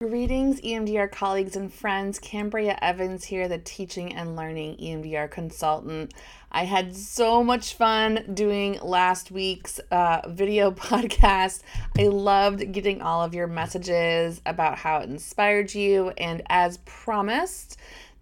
Greetings, 0.00 0.60
EMDR 0.60 1.10
colleagues 1.10 1.56
and 1.56 1.74
friends. 1.74 2.20
Cambria 2.20 2.78
Evans 2.80 3.24
here, 3.24 3.48
the 3.48 3.58
teaching 3.58 4.14
and 4.14 4.36
learning 4.36 4.76
EMDR 4.76 5.28
consultant. 5.28 6.14
I 6.52 6.66
had 6.66 6.94
so 6.94 7.42
much 7.42 7.74
fun 7.74 8.22
doing 8.32 8.78
last 8.80 9.32
week's 9.32 9.80
uh, 9.90 10.20
video 10.28 10.70
podcast. 10.70 11.62
I 11.98 12.04
loved 12.04 12.70
getting 12.70 13.02
all 13.02 13.24
of 13.24 13.34
your 13.34 13.48
messages 13.48 14.40
about 14.46 14.78
how 14.78 14.98
it 14.98 15.10
inspired 15.10 15.74
you. 15.74 16.12
And 16.16 16.42
as 16.46 16.76
promised, 16.84 17.76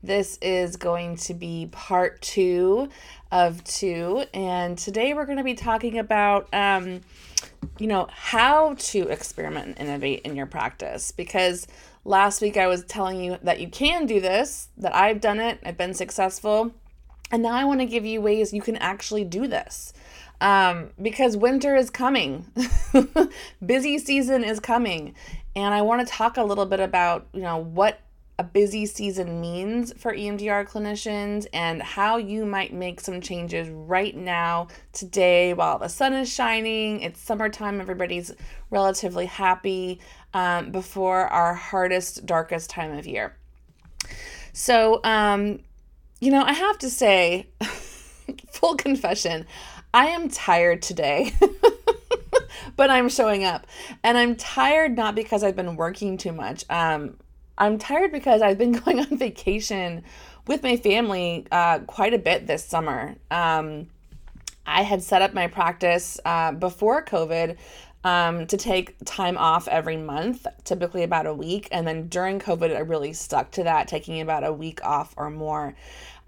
this 0.07 0.38
is 0.41 0.77
going 0.77 1.16
to 1.16 1.34
be 1.34 1.68
part 1.73 2.23
two 2.23 2.88
of 3.30 3.62
two. 3.64 4.25
And 4.32 4.79
today 4.79 5.14
we're 5.14 5.27
going 5.27 5.38
to 5.38 5.45
be 5.45 5.55
talking 5.55 5.98
about. 5.98 6.48
Um, 6.52 7.00
you 7.79 7.86
know, 7.86 8.09
how 8.11 8.74
to 8.74 9.09
experiment 9.09 9.77
and 9.79 9.88
innovate 9.88 10.23
in 10.23 10.37
your 10.37 10.46
practice. 10.46 11.11
Because 11.11 11.66
last 12.05 12.41
week 12.41 12.56
I 12.56 12.66
was 12.66 12.84
telling 12.84 13.23
you 13.23 13.38
that 13.42 13.61
you 13.61 13.69
can 13.69 14.06
do 14.06 14.20
this, 14.20 14.69
that 14.78 14.95
I've 14.95 15.20
done 15.20 15.41
it, 15.41 15.61
I've 15.64 15.77
been 15.77 15.95
successful. 15.95 16.73
And 17.30 17.42
now 17.42 17.55
I 17.55 17.64
want 17.64 17.80
to 17.80 17.86
give 17.86 18.05
you 18.05 18.20
ways 18.20 18.52
you 18.52 18.62
can 18.62 18.77
actually 18.77 19.25
do 19.25 19.47
this. 19.47 19.92
Um, 20.41 20.91
because 21.00 21.36
winter 21.36 21.75
is 21.75 21.88
coming, 21.91 22.47
busy 23.66 23.98
season 23.98 24.45
is 24.45 24.61
coming. 24.61 25.14
And 25.55 25.75
I 25.75 25.83
want 25.83 26.06
to 26.06 26.12
talk 26.12 26.36
a 26.36 26.45
little 26.45 26.66
bit 26.66 26.80
about, 26.80 27.27
you 27.33 27.41
know, 27.41 27.56
what 27.56 28.00
a 28.39 28.45
busy 28.45 28.85
season 28.85 29.41
means 29.41 29.95
for 29.95 30.13
EMDR 30.13 30.69
clinicians 30.69 31.47
and 31.55 31.81
how 31.81 32.19
you 32.19 32.45
might 32.45 32.73
make 32.73 33.01
some 33.01 33.21
changes 33.21 33.69
right 33.71 34.15
now, 34.15 34.69
today, 34.93 35.55
while 35.55 35.79
the 35.79 35.89
sun 35.89 36.12
is 36.12 36.31
shining. 36.33 37.01
It's 37.01 37.21
summertime, 37.21 37.81
everybody's 37.81 38.33
relatively 38.71 39.27
happy 39.27 40.01
um, 40.35 40.71
before 40.71 41.29
our 41.29 41.55
hardest, 41.55 42.27
darkest 42.27 42.69
time 42.69 42.97
of 42.99 43.07
year. 43.07 43.35
So, 44.53 45.01
um, 45.03 45.61
you 46.21 46.31
know, 46.31 46.43
I 46.43 46.53
have 46.53 46.78
to 46.81 46.91
say, 46.91 47.48
full 48.50 48.75
confession, 48.75 49.47
I 49.95 50.09
am 50.09 50.28
tired 50.28 50.83
today. 50.83 51.33
but 52.77 52.91
I'm 52.91 53.09
showing 53.09 53.45
up. 53.45 53.67
And 54.03 54.19
I'm 54.19 54.37
tired 54.37 54.95
not 54.97 55.15
because 55.15 55.43
I've 55.43 55.56
been 55.56 55.77
working 55.77 56.19
too 56.19 56.33
much. 56.33 56.65
Um, 56.69 57.17
I'm 57.59 57.79
tired 57.79 58.12
because 58.12 58.43
I've 58.43 58.59
been 58.59 58.73
going 58.85 59.01
on 59.01 59.17
vacation 59.17 60.05
with 60.47 60.62
my 60.62 60.77
family 60.77 61.47
uh, 61.51 61.81
quite 61.81 62.15
a 62.15 62.19
bit 62.19 62.47
this 62.47 62.65
summer. 62.65 63.17
Um, 63.31 63.89
I 64.67 64.83
had 64.83 65.03
set 65.03 65.23
up 65.23 65.33
my 65.33 65.47
practice 65.47 66.19
uh, 66.25 66.53
before 66.53 67.05
COVID 67.05 67.57
um, 68.05 68.47
to 68.47 68.57
take 68.57 68.97
time 69.05 69.37
off 69.37 69.67
every 69.69 69.97
month, 69.97 70.47
typically 70.65 71.03
about 71.03 71.27
a 71.27 71.34
week. 71.34 71.69
And 71.73 71.87
then 71.87 72.09
during 72.09 72.39
COVID, 72.39 72.75
I 72.75 72.81
really 72.81 73.12
stuck 73.12 73.51
to 73.53 73.65
that, 73.65 73.89
taking 73.89 74.21
about 74.21 74.45
a 74.45 74.53
week 74.53 74.84
off 74.84 75.15
or 75.17 75.31
more. 75.31 75.75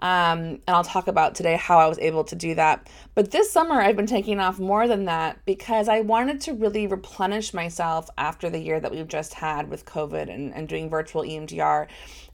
Um, 0.01 0.39
and 0.39 0.69
I'll 0.69 0.83
talk 0.83 1.07
about 1.07 1.35
today 1.35 1.57
how 1.57 1.77
I 1.77 1.87
was 1.87 1.99
able 1.99 2.23
to 2.25 2.35
do 2.35 2.55
that. 2.55 2.89
But 3.15 3.31
this 3.31 3.51
summer, 3.51 3.81
I've 3.81 3.97
been 3.97 4.07
taking 4.07 4.39
off 4.39 4.59
more 4.59 4.87
than 4.87 5.05
that 5.05 5.43
because 5.45 5.89
I 5.89 6.01
wanted 6.01 6.41
to 6.41 6.53
really 6.53 6.87
replenish 6.87 7.53
myself 7.53 8.09
after 8.17 8.49
the 8.49 8.59
year 8.59 8.79
that 8.79 8.91
we've 8.91 9.07
just 9.07 9.33
had 9.33 9.69
with 9.69 9.85
COVID 9.85 10.33
and, 10.33 10.53
and 10.53 10.67
doing 10.67 10.89
virtual 10.89 11.23
EMDR. 11.23 11.87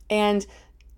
And 0.10 0.46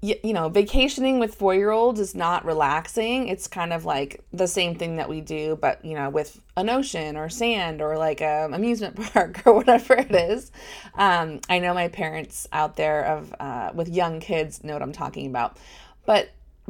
you 0.01 0.33
know, 0.33 0.47
vacationing 0.47 1.17
with 1.17 1.33
four 1.33 1.55
year 1.55 1.71
olds 1.71 1.99
is 1.99 2.13
not 2.13 2.45
relaxing. 2.45 3.29
It's 3.29 3.47
kind 3.47 3.73
of 3.73 3.83
like 3.83 4.23
the 4.31 4.47
same 4.47 4.75
thing 4.75 4.97
that 4.97 5.09
we 5.09 5.21
do, 5.21 5.57
but 5.59 5.83
you 5.83 5.95
know, 5.95 6.11
with 6.11 6.39
an 6.55 6.69
ocean 6.69 7.17
or 7.17 7.29
sand 7.29 7.81
or 7.81 7.97
like 7.97 8.21
a 8.21 8.47
amusement 8.51 8.95
park 9.13 9.41
or 9.45 9.53
whatever 9.53 9.95
it 9.95 10.13
is. 10.13 10.51
Um, 10.93 11.39
I 11.49 11.57
know 11.57 11.73
my 11.73 11.87
parents 11.87 12.47
out 12.53 12.75
there 12.75 13.05
of 13.05 13.33
uh, 13.39 13.71
with 13.73 13.89
young 13.89 14.19
kids 14.19 14.63
know 14.63 14.73
what 14.73 14.83
I'm 14.83 14.91
talking 14.91 15.25
about, 15.25 15.57
but 16.05 16.29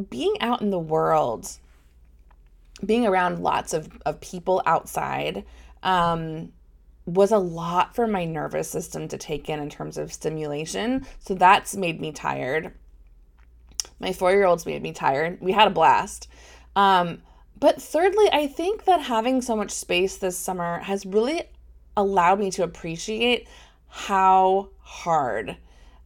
being 0.09 0.35
out 0.41 0.61
in 0.61 0.69
the 0.69 0.79
world, 0.79 1.49
being 2.85 3.05
around 3.05 3.39
lots 3.39 3.73
of, 3.73 3.89
of 4.05 4.21
people 4.21 4.61
outside, 4.65 5.43
um, 5.83 6.51
was 7.05 7.31
a 7.31 7.37
lot 7.37 7.95
for 7.95 8.05
my 8.05 8.25
nervous 8.25 8.69
system 8.69 9.07
to 9.07 9.17
take 9.17 9.49
in 9.49 9.59
in 9.59 9.69
terms 9.69 9.97
of 9.97 10.11
stimulation. 10.11 11.05
So 11.19 11.33
that's 11.33 11.75
made 11.75 12.01
me 12.01 12.11
tired. 12.11 12.73
My 13.99 14.11
four 14.13 14.31
year 14.31 14.45
olds 14.45 14.65
made 14.65 14.83
me 14.83 14.91
tired. 14.91 15.39
We 15.41 15.53
had 15.53 15.67
a 15.67 15.71
blast. 15.71 16.27
Um, 16.75 17.21
but 17.59 17.81
thirdly, 17.81 18.29
I 18.31 18.47
think 18.47 18.83
that 18.85 19.01
having 19.01 19.41
so 19.41 19.55
much 19.55 19.71
space 19.71 20.17
this 20.17 20.37
summer 20.37 20.79
has 20.79 21.05
really 21.05 21.43
allowed 21.95 22.39
me 22.39 22.51
to 22.51 22.63
appreciate 22.63 23.47
how 23.87 24.69
hard 24.81 25.57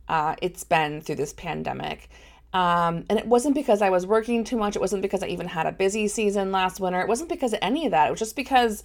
uh, 0.08 0.36
it's 0.42 0.64
been 0.64 1.02
through 1.02 1.16
this 1.16 1.34
pandemic. 1.34 2.10
Um, 2.54 3.06
and 3.10 3.18
it 3.18 3.26
wasn't 3.26 3.56
because 3.56 3.82
I 3.82 3.90
was 3.90 4.06
working 4.06 4.44
too 4.44 4.58
much. 4.58 4.76
It 4.76 4.82
wasn't 4.82 5.02
because 5.02 5.24
I 5.24 5.28
even 5.28 5.48
had 5.48 5.66
a 5.66 5.72
busy 5.72 6.08
season 6.08 6.52
last 6.52 6.80
winter. 6.80 7.00
It 7.00 7.08
wasn't 7.08 7.30
because 7.30 7.54
of 7.54 7.60
any 7.62 7.86
of 7.86 7.92
that. 7.92 8.08
It 8.08 8.12
was 8.12 8.20
just 8.20 8.36
because 8.36 8.84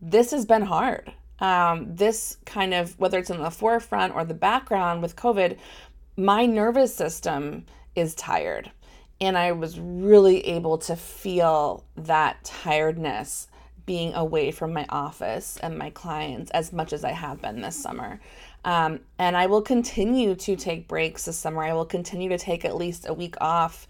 this 0.00 0.32
has 0.32 0.44
been 0.44 0.62
hard. 0.62 1.12
Um, 1.38 1.94
this 1.94 2.38
kind 2.44 2.74
of, 2.74 2.98
whether 2.98 3.18
it's 3.18 3.30
in 3.30 3.40
the 3.40 3.50
forefront 3.50 4.14
or 4.14 4.24
the 4.24 4.34
background 4.34 5.02
with 5.02 5.16
COVID, 5.16 5.58
my 6.16 6.46
nervous 6.46 6.94
system 6.94 7.66
is 7.94 8.14
tired. 8.14 8.70
And 9.20 9.38
I 9.38 9.52
was 9.52 9.78
really 9.78 10.44
able 10.46 10.78
to 10.78 10.96
feel 10.96 11.84
that 11.96 12.42
tiredness 12.44 13.48
being 13.86 14.14
away 14.14 14.50
from 14.50 14.72
my 14.72 14.86
office 14.88 15.58
and 15.62 15.78
my 15.78 15.90
clients 15.90 16.50
as 16.52 16.72
much 16.72 16.92
as 16.92 17.04
I 17.04 17.12
have 17.12 17.40
been 17.40 17.60
this 17.60 17.80
summer. 17.80 18.20
Um, 18.64 19.00
and 19.18 19.36
I 19.36 19.46
will 19.46 19.62
continue 19.62 20.34
to 20.34 20.56
take 20.56 20.88
breaks 20.88 21.26
this 21.26 21.38
summer. 21.38 21.62
I 21.62 21.74
will 21.74 21.84
continue 21.84 22.28
to 22.30 22.38
take 22.38 22.64
at 22.64 22.76
least 22.76 23.06
a 23.08 23.14
week 23.14 23.36
off 23.40 23.86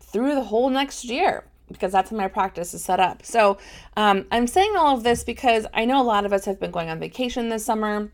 through 0.00 0.34
the 0.34 0.42
whole 0.42 0.68
next 0.68 1.04
year 1.04 1.44
because 1.68 1.92
that's 1.92 2.10
how 2.10 2.16
my 2.16 2.28
practice 2.28 2.74
is 2.74 2.84
set 2.84 3.00
up. 3.00 3.24
So 3.24 3.58
um, 3.96 4.26
I'm 4.30 4.46
saying 4.46 4.74
all 4.76 4.96
of 4.96 5.02
this 5.02 5.24
because 5.24 5.66
I 5.74 5.84
know 5.84 6.00
a 6.00 6.04
lot 6.04 6.24
of 6.24 6.32
us 6.32 6.44
have 6.44 6.60
been 6.60 6.70
going 6.70 6.88
on 6.90 7.00
vacation 7.00 7.48
this 7.48 7.64
summer. 7.64 8.12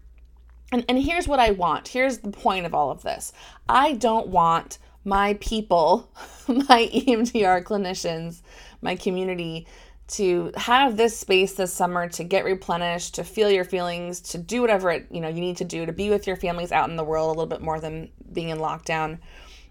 And, 0.70 0.84
and 0.88 0.98
here's 0.98 1.28
what 1.28 1.38
I 1.38 1.50
want. 1.50 1.88
Here's 1.88 2.18
the 2.18 2.30
point 2.30 2.64
of 2.64 2.74
all 2.74 2.90
of 2.90 3.02
this. 3.02 3.32
I 3.68 3.92
don't 3.92 4.28
want 4.28 4.78
my 5.04 5.34
people, 5.34 6.10
my 6.48 6.88
EMDR 6.92 7.62
clinicians, 7.62 8.42
my 8.80 8.96
community 8.96 9.66
to 10.12 10.52
have 10.56 10.96
this 10.96 11.18
space 11.18 11.54
this 11.54 11.72
summer 11.72 12.08
to 12.10 12.24
get 12.24 12.44
replenished, 12.44 13.14
to 13.14 13.24
feel 13.24 13.50
your 13.50 13.64
feelings, 13.64 14.20
to 14.20 14.38
do 14.38 14.60
whatever 14.60 14.90
it, 14.90 15.06
you 15.10 15.20
know 15.20 15.28
you 15.28 15.40
need 15.40 15.56
to 15.58 15.64
do 15.64 15.86
to 15.86 15.92
be 15.92 16.10
with 16.10 16.26
your 16.26 16.36
families 16.36 16.72
out 16.72 16.90
in 16.90 16.96
the 16.96 17.04
world 17.04 17.26
a 17.26 17.30
little 17.30 17.46
bit 17.46 17.62
more 17.62 17.80
than 17.80 18.10
being 18.32 18.50
in 18.50 18.58
lockdown. 18.58 19.18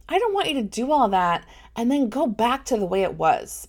I 0.10 0.20
don't 0.20 0.34
want 0.34 0.50
you 0.50 0.56
to 0.56 0.64
do 0.64 0.92
all 0.92 1.10
that 1.10 1.46
and 1.76 1.90
then 1.90 2.10
go 2.10 2.28
back 2.28 2.66
to 2.66 2.78
the 2.78 2.86
way 2.86 3.04
it 3.04 3.16
was. 3.16 3.68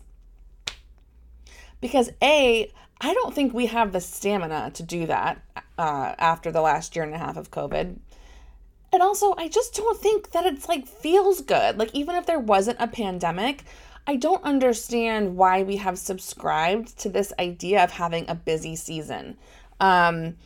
Because 1.81 2.11
A, 2.23 2.73
I 3.01 3.15
don't 3.15 3.35
think 3.35 3.53
we 3.53 3.67
have 3.67 3.93
the 3.93 4.01
stamina 4.01 4.71
to 4.75 4.83
do 4.83 5.07
that 5.07 5.43
uh, 5.79 6.15
after 6.19 6.51
the 6.51 6.61
last 6.61 6.95
year 6.97 7.05
and 7.05 7.15
a 7.15 7.19
half 7.19 7.37
of 7.37 7.51
COVID. 7.51 7.99
And 8.93 9.03
also, 9.03 9.35
I 9.37 9.49
just 9.49 9.75
don't 9.75 9.99
think 9.99 10.33
that 10.33 10.47
it's 10.47 10.69
like 10.69 10.87
feels 10.87 11.41
good. 11.41 11.79
Like, 11.79 11.95
even 11.95 12.15
if 12.15 12.27
there 12.27 12.39
wasn't 12.39 12.77
a 12.79 12.87
pandemic, 12.87 13.65
I 14.07 14.17
don't 14.17 14.43
understand 14.43 15.37
why 15.37 15.63
we 15.63 15.77
have 15.77 15.99
subscribed 15.99 16.99
to 17.01 17.09
this 17.09 17.33
idea 17.39 17.85
of 17.85 17.93
having 17.93 18.29
a 18.29 18.35
busy 18.35 18.75
season. 18.75 19.37
Um, 19.79 20.37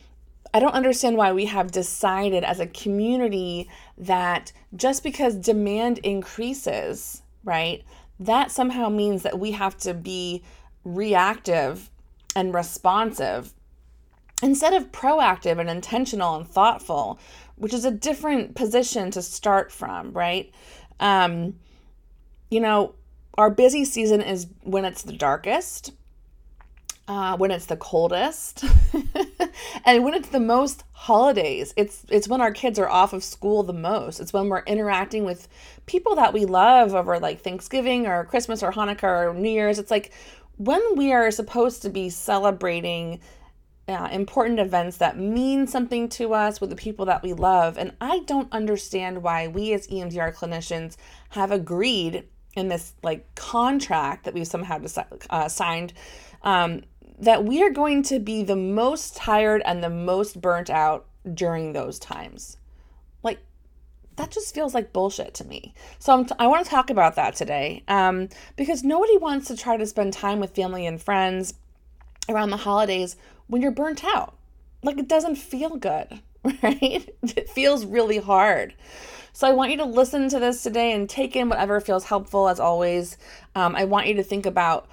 I 0.53 0.59
don't 0.59 0.73
understand 0.73 1.17
why 1.17 1.33
we 1.33 1.45
have 1.45 1.71
decided 1.71 2.43
as 2.43 2.59
a 2.59 2.67
community 2.67 3.69
that 3.97 4.51
just 4.75 5.03
because 5.03 5.35
demand 5.35 5.99
increases, 5.99 7.21
right, 7.43 7.83
that 8.19 8.51
somehow 8.51 8.89
means 8.89 9.23
that 9.23 9.39
we 9.39 9.51
have 9.51 9.77
to 9.79 9.93
be 9.93 10.43
reactive 10.83 11.89
and 12.35 12.53
responsive 12.53 13.53
instead 14.41 14.73
of 14.73 14.91
proactive 14.91 15.59
and 15.59 15.69
intentional 15.69 16.35
and 16.35 16.47
thoughtful, 16.47 17.19
which 17.55 17.73
is 17.73 17.85
a 17.85 17.91
different 17.91 18.55
position 18.55 19.09
to 19.11 19.21
start 19.21 19.71
from, 19.71 20.11
right? 20.11 20.51
Um, 20.99 21.55
you 22.49 22.59
know, 22.59 22.93
our 23.37 23.49
busy 23.49 23.85
season 23.85 24.21
is 24.21 24.47
when 24.63 24.83
it's 24.83 25.03
the 25.03 25.13
darkest, 25.13 25.91
uh, 27.07 27.37
when 27.37 27.51
it's 27.51 27.67
the 27.67 27.77
coldest, 27.77 28.65
and 29.85 30.03
when 30.03 30.13
it's 30.13 30.29
the 30.29 30.39
most 30.39 30.83
holidays. 30.91 31.73
It's 31.77 32.03
it's 32.09 32.27
when 32.27 32.41
our 32.41 32.51
kids 32.51 32.79
are 32.79 32.89
off 32.89 33.13
of 33.13 33.23
school 33.23 33.63
the 33.63 33.73
most. 33.73 34.19
It's 34.19 34.33
when 34.33 34.49
we're 34.49 34.63
interacting 34.63 35.23
with 35.23 35.47
people 35.85 36.15
that 36.15 36.33
we 36.33 36.45
love 36.45 36.95
over 36.95 37.19
like 37.19 37.41
Thanksgiving 37.41 38.07
or 38.07 38.25
Christmas 38.25 38.63
or 38.63 38.71
Hanukkah 38.71 39.29
or 39.29 39.33
New 39.33 39.49
Year's. 39.49 39.79
It's 39.79 39.91
like 39.91 40.11
when 40.57 40.81
we 40.95 41.13
are 41.13 41.29
supposed 41.29 41.83
to 41.83 41.89
be 41.89 42.09
celebrating 42.09 43.19
uh, 43.87 44.09
important 44.11 44.59
events 44.59 44.97
that 44.97 45.17
mean 45.17 45.65
something 45.65 46.09
to 46.09 46.33
us 46.33 46.59
with 46.59 46.69
the 46.69 46.75
people 46.75 47.05
that 47.05 47.23
we 47.23 47.31
love. 47.31 47.77
And 47.77 47.95
I 48.01 48.19
don't 48.25 48.51
understand 48.51 49.23
why 49.23 49.47
we 49.47 49.71
as 49.73 49.87
EMDR 49.87 50.35
clinicians 50.35 50.97
have 51.29 51.51
agreed 51.51 52.25
in 52.57 52.67
this 52.67 52.93
like 53.03 53.33
contract 53.35 54.25
that 54.25 54.33
we've 54.33 54.47
somehow 54.47 54.81
uh, 55.29 55.47
signed 55.47 55.93
um, 56.41 56.81
that 57.19 57.43
we 57.43 57.63
are 57.63 57.69
going 57.69 58.03
to 58.03 58.19
be 58.19 58.43
the 58.43 58.55
most 58.55 59.15
tired 59.15 59.61
and 59.65 59.83
the 59.83 59.89
most 59.89 60.41
burnt 60.41 60.69
out 60.69 61.05
during 61.33 61.73
those 61.73 61.99
times. 61.99 62.57
Like, 63.23 63.39
that 64.15 64.31
just 64.31 64.53
feels 64.53 64.73
like 64.73 64.93
bullshit 64.93 65.33
to 65.35 65.45
me. 65.45 65.73
So 65.99 66.13
I'm 66.13 66.25
t- 66.25 66.35
i 66.39 66.47
want 66.47 66.65
to 66.65 66.69
talk 66.69 66.89
about 66.89 67.15
that 67.15 67.35
today 67.35 67.83
um, 67.87 68.29
because 68.55 68.83
nobody 68.83 69.17
wants 69.17 69.47
to 69.47 69.57
try 69.57 69.77
to 69.77 69.85
spend 69.85 70.13
time 70.13 70.39
with 70.39 70.55
family 70.55 70.85
and 70.85 71.01
friends 71.01 71.53
around 72.29 72.49
the 72.49 72.57
holidays 72.57 73.15
when 73.47 73.61
you're 73.61 73.71
burnt 73.71 74.03
out. 74.03 74.35
Like 74.83 74.97
it 74.97 75.07
doesn't 75.07 75.35
feel 75.35 75.75
good, 75.75 76.21
right? 76.63 77.09
It 77.23 77.49
feels 77.49 77.85
really 77.85 78.17
hard. 78.17 78.73
So 79.33 79.47
I 79.47 79.51
want 79.51 79.71
you 79.71 79.77
to 79.77 79.85
listen 79.85 80.29
to 80.29 80.39
this 80.39 80.63
today 80.63 80.93
and 80.93 81.07
take 81.07 81.35
in 81.35 81.49
whatever 81.49 81.79
feels 81.79 82.05
helpful 82.05 82.49
as 82.49 82.59
always. 82.59 83.17
Um, 83.53 83.75
I 83.75 83.85
want 83.85 84.07
you 84.07 84.15
to 84.15 84.23
think 84.23 84.45
about 84.45 84.89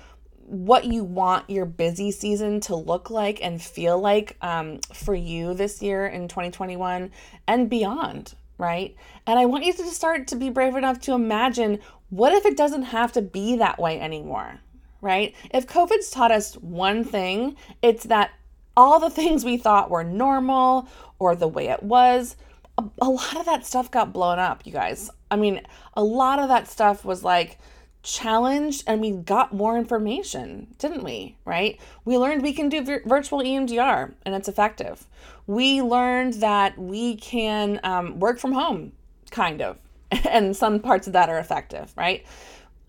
what 0.47 0.85
you 0.85 1.03
want 1.03 1.49
your 1.49 1.65
busy 1.65 2.11
season 2.11 2.61
to 2.61 2.77
look 2.77 3.09
like 3.09 3.43
and 3.43 3.63
feel 3.63 3.99
like 3.99 4.37
um, 4.43 4.81
for 4.93 5.15
you 5.15 5.55
this 5.55 5.81
year 5.81 6.07
in 6.07 6.29
2021 6.29 7.11
and 7.47 7.71
beyond, 7.71 8.35
right? 8.59 8.95
And 9.27 9.39
I 9.39 9.47
want 9.47 9.65
you 9.65 9.73
to 9.73 9.85
start 9.85 10.27
to 10.29 10.37
be 10.37 10.51
brave 10.51 10.77
enough 10.77 11.01
to 11.03 11.13
imagine 11.13 11.79
what 12.11 12.33
if 12.33 12.45
it 12.45 12.57
doesn't 12.57 12.83
have 12.83 13.13
to 13.13 13.23
be 13.23 13.57
that 13.57 13.79
way 13.79 13.99
anymore, 13.99 14.61
right? 15.01 15.35
If 15.53 15.67
COVID's 15.67 16.11
taught 16.11 16.31
us 16.31 16.55
one 16.57 17.05
thing, 17.05 17.57
it's 17.81 18.05
that 18.05 18.33
all 18.77 18.99
the 19.01 19.11
things 19.11 19.45
we 19.45 19.57
thought 19.57 19.91
were 19.91 20.05
normal 20.05 20.89
or 21.19 21.37
the 21.37 21.49
way 21.49 21.69
it 21.69 21.83
was, 21.83 22.37
a, 22.79 22.85
a 23.01 23.09
lot 23.09 23.37
of 23.37 23.47
that 23.47 23.67
stuff 23.67 23.91
got 23.91 24.13
blown 24.13 24.39
up, 24.39 24.67
you 24.67 24.73
guys. 24.73 25.11
I 25.31 25.37
mean, 25.37 25.61
a 25.95 26.03
lot 26.03 26.39
of 26.39 26.49
that 26.49 26.69
stuff 26.69 27.05
was 27.05 27.23
like, 27.23 27.59
challenged 28.05 28.85
and 28.87 29.01
we 29.01 29.11
got 29.11 29.53
more 29.53 29.77
information, 29.77 30.69
didn't 30.79 31.03
we? 31.03 31.37
Right? 31.45 31.81
We 32.05 32.17
learned 32.19 32.43
we 32.43 32.53
can 32.53 32.69
do 32.69 32.85
vir- 32.85 33.03
virtual 33.05 33.41
EMDR 33.41 34.13
and 34.25 34.35
it's 34.35 34.47
effective. 34.47 35.07
We 35.47 35.83
learned 35.83 36.35
that 36.35 36.79
we 36.79 37.17
can 37.17 37.81
um, 37.83 38.21
work 38.21 38.39
from 38.39 38.53
home, 38.53 38.93
kind 39.31 39.61
of, 39.61 39.79
and 40.29 40.57
some 40.57 40.81
parts 40.81 41.07
of 41.07 41.15
that 41.15 41.31
are 41.31 41.39
effective, 41.39 41.93
right? 41.97 42.25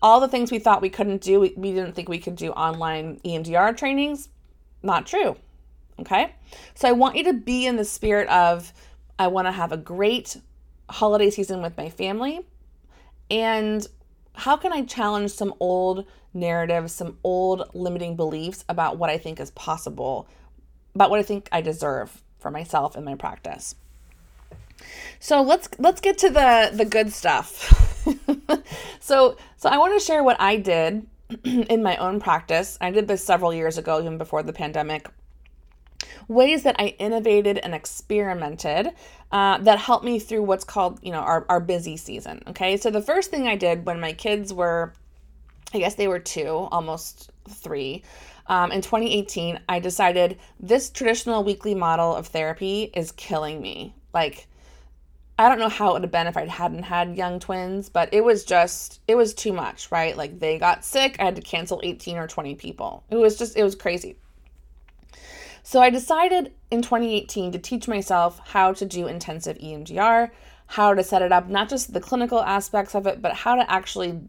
All 0.02 0.20
the 0.20 0.28
things 0.28 0.52
we 0.52 0.58
thought 0.58 0.82
we 0.82 0.90
couldn't 0.90 1.22
do, 1.22 1.40
we, 1.40 1.54
we 1.56 1.72
didn't 1.72 1.94
think 1.94 2.08
we 2.08 2.18
could 2.18 2.36
do 2.36 2.50
online 2.50 3.18
EMDR 3.24 3.76
trainings, 3.76 4.28
not 4.82 5.06
true. 5.06 5.36
Okay? 5.98 6.34
So 6.74 6.88
I 6.88 6.92
want 6.92 7.16
you 7.16 7.24
to 7.24 7.32
be 7.32 7.66
in 7.66 7.76
the 7.76 7.84
spirit 7.84 8.28
of 8.28 8.72
I 9.18 9.28
want 9.28 9.46
to 9.46 9.52
have 9.52 9.72
a 9.72 9.76
great 9.76 10.36
holiday 10.88 11.30
season 11.30 11.62
with 11.62 11.76
my 11.76 11.90
family 11.90 12.46
and 13.30 13.86
how 14.34 14.56
can 14.56 14.72
I 14.72 14.82
challenge 14.82 15.30
some 15.32 15.54
old 15.58 16.06
narratives, 16.34 16.92
some 16.92 17.18
old 17.24 17.70
limiting 17.74 18.16
beliefs 18.16 18.64
about 18.68 18.98
what 18.98 19.10
I 19.10 19.18
think 19.18 19.40
is 19.40 19.50
possible, 19.52 20.28
about 20.94 21.10
what 21.10 21.18
I 21.18 21.22
think 21.22 21.48
I 21.50 21.60
deserve 21.60 22.22
for 22.38 22.50
myself 22.50 22.94
and 22.94 23.04
my 23.04 23.14
practice. 23.14 23.74
So 25.18 25.40
let's 25.40 25.68
let's 25.78 26.00
get 26.00 26.18
to 26.18 26.30
the 26.30 26.70
the 26.72 26.84
good 26.84 27.12
stuff. 27.12 28.04
so 29.00 29.36
so 29.56 29.68
I 29.68 29.78
want 29.78 29.98
to 29.98 30.04
share 30.04 30.22
what 30.22 30.38
I 30.38 30.56
did 30.56 31.06
in 31.44 31.82
my 31.82 31.96
own 31.96 32.20
practice. 32.20 32.76
I 32.80 32.90
did 32.90 33.08
this 33.08 33.24
several 33.24 33.54
years 33.54 33.78
ago, 33.78 34.00
even 34.00 34.18
before 34.18 34.42
the 34.42 34.52
pandemic 34.52 35.08
ways 36.28 36.62
that 36.64 36.76
I 36.78 36.94
innovated 36.98 37.58
and 37.58 37.74
experimented 37.74 38.90
uh, 39.32 39.58
that 39.58 39.78
helped 39.78 40.04
me 40.04 40.18
through 40.18 40.42
what's 40.42 40.64
called, 40.64 41.00
you 41.02 41.12
know, 41.12 41.20
our, 41.20 41.44
our 41.48 41.60
busy 41.60 41.96
season. 41.96 42.42
Okay. 42.48 42.76
So 42.76 42.90
the 42.90 43.02
first 43.02 43.30
thing 43.30 43.48
I 43.48 43.56
did 43.56 43.86
when 43.86 44.00
my 44.00 44.12
kids 44.12 44.52
were, 44.52 44.92
I 45.74 45.78
guess 45.78 45.94
they 45.94 46.08
were 46.08 46.20
two, 46.20 46.48
almost 46.48 47.30
three. 47.48 48.02
Um, 48.48 48.70
in 48.70 48.80
2018, 48.80 49.60
I 49.68 49.80
decided 49.80 50.38
this 50.60 50.90
traditional 50.90 51.42
weekly 51.42 51.74
model 51.74 52.14
of 52.14 52.28
therapy 52.28 52.90
is 52.94 53.10
killing 53.12 53.60
me. 53.60 53.94
Like, 54.14 54.46
I 55.38 55.48
don't 55.48 55.58
know 55.58 55.68
how 55.68 55.90
it 55.90 55.92
would 55.94 56.02
have 56.02 56.12
been 56.12 56.26
if 56.26 56.36
I 56.36 56.46
hadn't 56.46 56.84
had 56.84 57.16
young 57.16 57.40
twins, 57.40 57.90
but 57.90 58.08
it 58.14 58.24
was 58.24 58.44
just, 58.44 59.00
it 59.06 59.16
was 59.16 59.34
too 59.34 59.52
much, 59.52 59.90
right? 59.90 60.16
Like, 60.16 60.38
they 60.38 60.58
got 60.58 60.84
sick. 60.84 61.16
I 61.18 61.24
had 61.24 61.36
to 61.36 61.42
cancel 61.42 61.80
18 61.82 62.16
or 62.16 62.26
20 62.26 62.54
people. 62.54 63.04
It 63.10 63.16
was 63.16 63.36
just, 63.36 63.56
it 63.56 63.62
was 63.62 63.74
crazy. 63.74 64.16
So 65.68 65.80
I 65.80 65.90
decided 65.90 66.52
in 66.70 66.80
2018 66.80 67.50
to 67.50 67.58
teach 67.58 67.88
myself 67.88 68.40
how 68.44 68.72
to 68.74 68.84
do 68.84 69.08
intensive 69.08 69.58
EMDR, 69.58 70.30
how 70.68 70.94
to 70.94 71.02
set 71.02 71.22
it 71.22 71.32
up, 71.32 71.48
not 71.48 71.68
just 71.68 71.92
the 71.92 71.98
clinical 71.98 72.40
aspects 72.40 72.94
of 72.94 73.08
it, 73.08 73.20
but 73.20 73.32
how 73.32 73.56
to 73.56 73.68
actually 73.68 74.20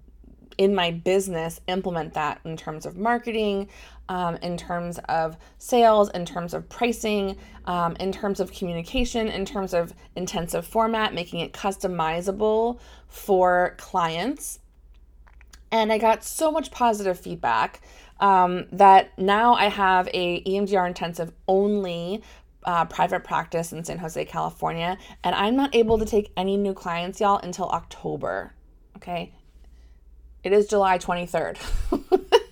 in 0.58 0.74
my 0.74 0.90
business 0.90 1.62
implement 1.68 2.16
that 2.16 2.40
in 2.44 2.58
terms 2.58 2.88
of 2.88 2.98
marketing, 2.98 3.70
um, 4.10 4.38
in 4.38 4.58
terms 4.58 4.98
of 5.10 5.38
sales, 5.60 6.10
in 6.10 6.26
terms 6.26 6.56
of 6.56 6.68
pricing, 6.70 7.38
um, 7.66 7.96
in 8.00 8.12
terms 8.12 8.40
of 8.40 8.52
communication, 8.52 9.28
in 9.28 9.46
terms 9.46 9.76
of 9.76 9.94
intensive 10.16 10.66
format, 10.66 11.14
making 11.14 11.42
it 11.42 11.54
customizable 11.54 12.80
for 13.10 13.76
clients. 13.78 14.58
And 15.72 15.92
I 15.92 15.98
got 15.98 16.24
so 16.24 16.52
much 16.52 16.72
positive 16.72 17.20
feedback 17.20 17.82
um, 18.20 18.66
that 18.72 19.18
now 19.18 19.54
I 19.54 19.66
have 19.66 20.08
a 20.14 20.42
EMDR 20.44 20.88
intensive 20.88 21.32
only 21.48 22.24
uh, 22.64 22.86
private 22.86 23.24
practice 23.24 23.72
in 23.72 23.84
San 23.84 23.98
Jose, 23.98 24.24
California, 24.26 24.98
and 25.24 25.36
I'm 25.36 25.56
not 25.56 25.74
able 25.76 25.98
to 26.00 26.06
take 26.06 26.32
any 26.36 26.58
new 26.58 26.74
clients, 26.74 27.22
y'all, 27.22 27.38
until 27.38 27.70
October. 27.70 28.54
Okay. 28.98 29.34
It 30.44 30.54
is 30.54 30.68
July 30.68 30.98
23rd. 30.98 31.58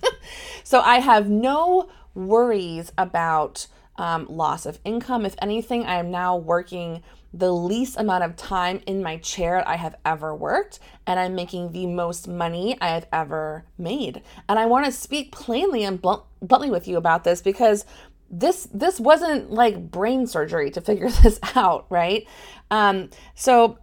so 0.64 0.80
I 0.80 1.00
have 1.00 1.28
no 1.28 1.88
worries 2.14 2.92
about 2.96 3.66
um, 3.98 4.26
loss 4.28 4.66
of 4.66 4.78
income. 4.84 5.26
If 5.26 5.34
anything, 5.40 5.84
I 5.84 5.96
am 5.96 6.10
now 6.10 6.36
working 6.36 7.02
the 7.32 7.52
least 7.52 7.98
amount 7.98 8.24
of 8.24 8.36
time 8.36 8.80
in 8.86 9.02
my 9.02 9.18
chair 9.18 9.66
I 9.66 9.76
have 9.76 9.94
ever 10.04 10.34
worked, 10.34 10.78
and 11.06 11.20
I'm 11.20 11.34
making 11.34 11.72
the 11.72 11.86
most 11.86 12.28
money 12.28 12.76
I 12.80 12.88
have 12.88 13.06
ever 13.12 13.64
made. 13.76 14.22
And 14.48 14.58
I 14.58 14.66
want 14.66 14.86
to 14.86 14.92
speak 14.92 15.32
plainly 15.32 15.84
and 15.84 16.00
blunt, 16.00 16.22
bluntly 16.40 16.70
with 16.70 16.88
you 16.88 16.96
about 16.96 17.24
this 17.24 17.42
because 17.42 17.84
this 18.30 18.68
this 18.72 18.98
wasn't 18.98 19.50
like 19.50 19.90
brain 19.90 20.26
surgery 20.26 20.70
to 20.72 20.80
figure 20.80 21.10
this 21.10 21.38
out, 21.54 21.86
right? 21.90 22.26
Um, 22.70 23.10
so 23.34 23.78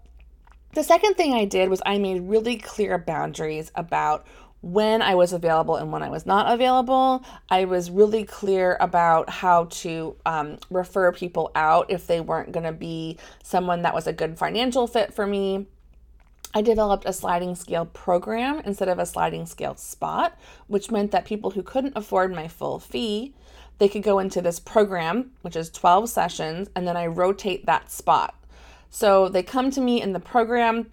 the 0.74 0.84
second 0.84 1.16
thing 1.16 1.34
I 1.34 1.46
did 1.46 1.70
was 1.70 1.82
I 1.86 2.00
made 2.00 2.22
really 2.24 2.58
clear 2.58 2.98
boundaries 2.98 3.72
about 3.76 4.26
when 4.64 5.02
I 5.02 5.14
was 5.14 5.34
available 5.34 5.76
and 5.76 5.92
when 5.92 6.02
I 6.02 6.10
was 6.10 6.26
not 6.26 6.52
available. 6.52 7.24
I 7.50 7.66
was 7.66 7.92
really 7.92 8.24
clear 8.24 8.78
about 8.80 9.30
how 9.30 9.66
to 9.66 10.16
um, 10.26 10.58
refer 10.70 11.12
people 11.12 11.52
out 11.54 11.92
if 11.92 12.08
they 12.08 12.22
weren't 12.22 12.54
going 12.54 12.66
to 12.66 12.72
be 12.72 13.18
someone 13.44 13.82
that 13.82 13.94
was 13.94 14.08
a 14.08 14.14
good 14.14 14.38
financial 14.40 14.88
fit 14.88 15.14
for 15.14 15.28
me. 15.28 15.68
I 16.54 16.62
developed 16.62 17.04
a 17.06 17.12
sliding 17.12 17.56
scale 17.56 17.86
program 17.86 18.62
instead 18.64 18.88
of 18.88 19.00
a 19.00 19.06
sliding 19.06 19.48
scale 19.48 19.76
spot, 19.76 20.40
which 20.68 20.92
meant 20.92 21.12
that 21.12 21.26
people 21.26 21.52
who 21.52 21.62
couldn't 21.62 21.98
afford 21.98 22.34
my 22.34 22.48
full 22.48 22.80
fee, 22.80 23.34
they 23.80 23.90
could 23.90 24.04
go 24.04 24.20
into 24.20 24.42
this 24.42 24.62
program, 24.62 25.32
which 25.42 25.58
is 25.58 25.70
12 25.72 26.10
sessions, 26.10 26.70
and 26.74 26.88
then 26.88 26.96
I 26.96 27.08
rotate 27.08 27.66
that 27.66 27.92
spot. 27.92 28.34
So 28.90 29.28
they 29.28 29.44
come 29.44 29.72
to 29.72 29.82
me 29.82 30.02
in 30.02 30.14
the 30.14 30.20
program, 30.22 30.90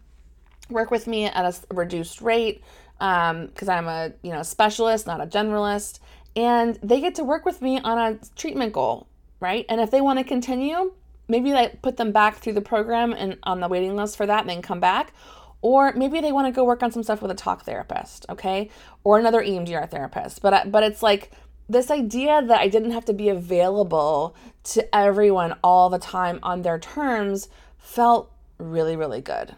work 0.71 0.91
with 0.91 1.07
me 1.07 1.27
at 1.27 1.45
a 1.45 1.75
reduced 1.75 2.21
rate 2.21 2.65
because 3.00 3.69
um, 3.69 3.71
I'm 3.71 3.88
a 3.88 4.12
you 4.23 4.30
know 4.30 4.42
specialist, 4.42 5.07
not 5.07 5.23
a 5.23 5.26
generalist, 5.26 6.00
and 6.37 6.78
they 6.83 7.00
get 7.00 7.14
to 7.14 7.25
work 7.25 7.47
with 7.47 7.62
me 7.62 7.80
on 7.80 7.99
a 7.99 8.19
treatment 8.37 8.75
goal, 8.75 9.07
right? 9.40 9.64
And 9.71 9.80
if 9.80 9.90
they 9.90 10.02
want 10.02 10.19
to 10.19 10.25
continue, 10.25 10.92
maybe 11.26 11.52
I 11.54 11.69
put 11.69 11.97
them 11.97 12.12
back 12.12 12.37
through 12.37 12.52
the 12.52 12.61
program 12.61 13.14
and 13.14 13.38
on 13.42 13.61
the 13.61 13.69
waiting 13.69 13.97
list 13.97 14.19
for 14.19 14.26
that, 14.26 14.40
and 14.40 14.50
then 14.50 14.61
come 14.61 14.80
back. 14.80 15.14
Or 15.62 15.92
maybe 15.95 16.21
they 16.21 16.33
want 16.33 16.47
to 16.47 16.52
go 16.52 16.64
work 16.64 16.83
on 16.83 16.92
some 16.92 17.02
stuff 17.02 17.23
with 17.23 17.30
a 17.30 17.35
talk 17.35 17.64
therapist, 17.64 18.26
okay, 18.28 18.71
or 19.02 19.19
another 19.19 19.42
EMDR 19.42 19.90
therapist. 19.90 20.42
But 20.42 20.71
but 20.71 20.83
it's 20.83 21.02
like 21.02 21.33
this 21.71 21.90
idea 21.90 22.42
that 22.45 22.61
I 22.61 22.69
didn't 22.69 22.90
have 22.90 23.07
to 23.07 23.14
be 23.14 23.30
available 23.30 24.37
to 24.64 24.95
everyone 24.95 25.57
all 25.64 25.88
the 25.88 25.99
time 25.99 26.38
on 26.42 26.62
their 26.62 26.78
terms 26.78 27.49
felt 27.78 28.30
really 28.59 28.95
really 28.95 29.23
good 29.23 29.57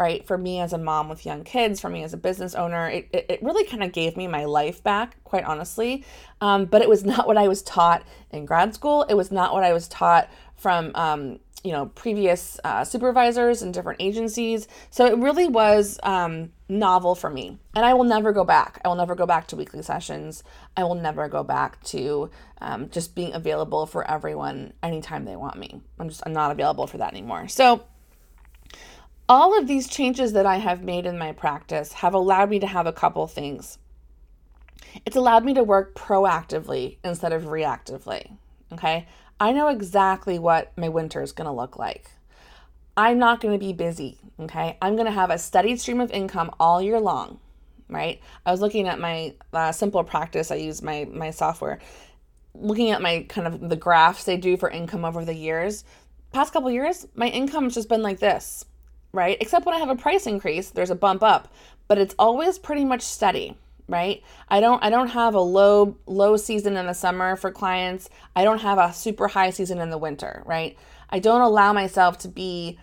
right? 0.00 0.26
For 0.26 0.38
me 0.38 0.60
as 0.60 0.72
a 0.72 0.78
mom 0.78 1.10
with 1.10 1.26
young 1.26 1.44
kids, 1.44 1.78
for 1.78 1.90
me 1.90 2.02
as 2.02 2.14
a 2.14 2.16
business 2.16 2.54
owner, 2.54 2.88
it, 2.88 3.08
it, 3.12 3.26
it 3.28 3.42
really 3.42 3.66
kind 3.66 3.82
of 3.82 3.92
gave 3.92 4.16
me 4.16 4.26
my 4.26 4.46
life 4.46 4.82
back, 4.82 5.22
quite 5.24 5.44
honestly. 5.44 6.06
Um, 6.40 6.64
but 6.64 6.80
it 6.80 6.88
was 6.88 7.04
not 7.14 7.26
what 7.26 7.36
I 7.36 7.48
was 7.48 7.62
taught 7.62 8.02
in 8.30 8.46
grad 8.46 8.74
school. 8.74 9.02
It 9.02 9.14
was 9.14 9.30
not 9.30 9.52
what 9.52 9.62
I 9.62 9.74
was 9.74 9.88
taught 9.88 10.30
from, 10.56 10.92
um, 10.94 11.38
you 11.62 11.72
know, 11.72 11.84
previous 11.84 12.58
uh, 12.64 12.82
supervisors 12.82 13.60
and 13.60 13.74
different 13.74 14.00
agencies. 14.00 14.68
So 14.88 15.04
it 15.04 15.18
really 15.18 15.48
was 15.48 16.00
um, 16.02 16.50
novel 16.70 17.14
for 17.14 17.28
me. 17.28 17.58
And 17.76 17.84
I 17.84 17.92
will 17.92 18.04
never 18.04 18.32
go 18.32 18.42
back. 18.42 18.80
I 18.82 18.88
will 18.88 18.96
never 18.96 19.14
go 19.14 19.26
back 19.26 19.48
to 19.48 19.56
weekly 19.56 19.82
sessions. 19.82 20.42
I 20.78 20.84
will 20.84 20.94
never 20.94 21.28
go 21.28 21.44
back 21.44 21.82
to 21.84 22.30
um, 22.62 22.88
just 22.88 23.14
being 23.14 23.34
available 23.34 23.84
for 23.84 24.10
everyone 24.10 24.72
anytime 24.82 25.26
they 25.26 25.36
want 25.36 25.58
me. 25.58 25.82
I'm 25.98 26.08
just 26.08 26.22
I'm 26.24 26.32
not 26.32 26.52
available 26.52 26.86
for 26.86 26.96
that 26.96 27.12
anymore. 27.12 27.48
So 27.48 27.84
all 29.30 29.56
of 29.56 29.68
these 29.68 29.86
changes 29.86 30.32
that 30.32 30.44
I 30.44 30.56
have 30.56 30.82
made 30.82 31.06
in 31.06 31.16
my 31.16 31.30
practice 31.30 31.92
have 31.92 32.14
allowed 32.14 32.50
me 32.50 32.58
to 32.58 32.66
have 32.66 32.88
a 32.88 32.92
couple 32.92 33.28
things. 33.28 33.78
It's 35.06 35.14
allowed 35.14 35.44
me 35.44 35.54
to 35.54 35.62
work 35.62 35.94
proactively 35.94 36.96
instead 37.04 37.32
of 37.32 37.44
reactively. 37.44 38.36
Okay. 38.72 39.06
I 39.38 39.52
know 39.52 39.68
exactly 39.68 40.40
what 40.40 40.76
my 40.76 40.88
winter 40.88 41.22
is 41.22 41.30
going 41.30 41.46
to 41.46 41.52
look 41.52 41.78
like. 41.78 42.10
I'm 42.96 43.20
not 43.20 43.40
going 43.40 43.54
to 43.54 43.64
be 43.64 43.72
busy 43.72 44.18
Okay. 44.40 44.76
I'm 44.80 44.94
going 44.96 45.06
to 45.06 45.12
have 45.12 45.30
a 45.30 45.38
steady 45.38 45.76
stream 45.76 46.00
of 46.00 46.10
income 46.10 46.50
all 46.58 46.80
year 46.80 46.98
long, 46.98 47.38
right? 47.88 48.20
I 48.46 48.50
was 48.50 48.60
looking 48.60 48.88
at 48.88 48.98
my 48.98 49.34
uh, 49.52 49.70
simple 49.70 50.02
practice. 50.02 50.50
I 50.50 50.56
use 50.56 50.82
my, 50.82 51.06
my 51.12 51.30
software, 51.30 51.78
looking 52.54 52.90
at 52.90 53.02
my 53.02 53.26
kind 53.28 53.46
of 53.46 53.68
the 53.68 53.76
graphs 53.76 54.24
they 54.24 54.38
do 54.38 54.56
for 54.56 54.70
income 54.70 55.04
over 55.04 55.24
the 55.24 55.34
years. 55.34 55.84
Past 56.32 56.52
couple 56.52 56.70
years, 56.70 57.06
my 57.14 57.28
income 57.28 57.64
has 57.64 57.74
just 57.74 57.88
been 57.88 58.02
like 58.02 58.18
this, 58.18 58.64
right? 59.12 59.36
Except 59.40 59.66
when 59.66 59.74
I 59.74 59.78
have 59.78 59.90
a 59.90 59.96
price 59.96 60.26
increase, 60.26 60.70
there's 60.70 60.90
a 60.90 60.94
bump 60.94 61.22
up, 61.22 61.52
but 61.88 61.98
it's 61.98 62.14
always 62.18 62.58
pretty 62.58 62.84
much 62.84 63.02
steady 63.02 63.56
right? 63.90 64.22
I 64.48 64.60
don't 64.60 64.82
i 64.82 64.88
don't 64.88 65.08
have 65.08 65.34
a 65.34 65.40
low 65.40 65.96
low 66.06 66.36
season 66.36 66.76
in 66.76 66.86
the 66.86 66.94
summer 66.94 67.36
for 67.36 67.50
clients. 67.50 68.08
I 68.34 68.44
don't 68.44 68.60
have 68.60 68.78
a 68.78 68.92
super 68.92 69.28
high 69.28 69.50
season 69.50 69.80
in 69.80 69.90
the 69.90 69.98
winter 69.98 70.42
right? 70.46 70.78
I 71.10 71.18
don't 71.18 71.40
allow 71.42 71.72
myself 71.72 72.16
to 72.18 72.28
be 72.28 72.78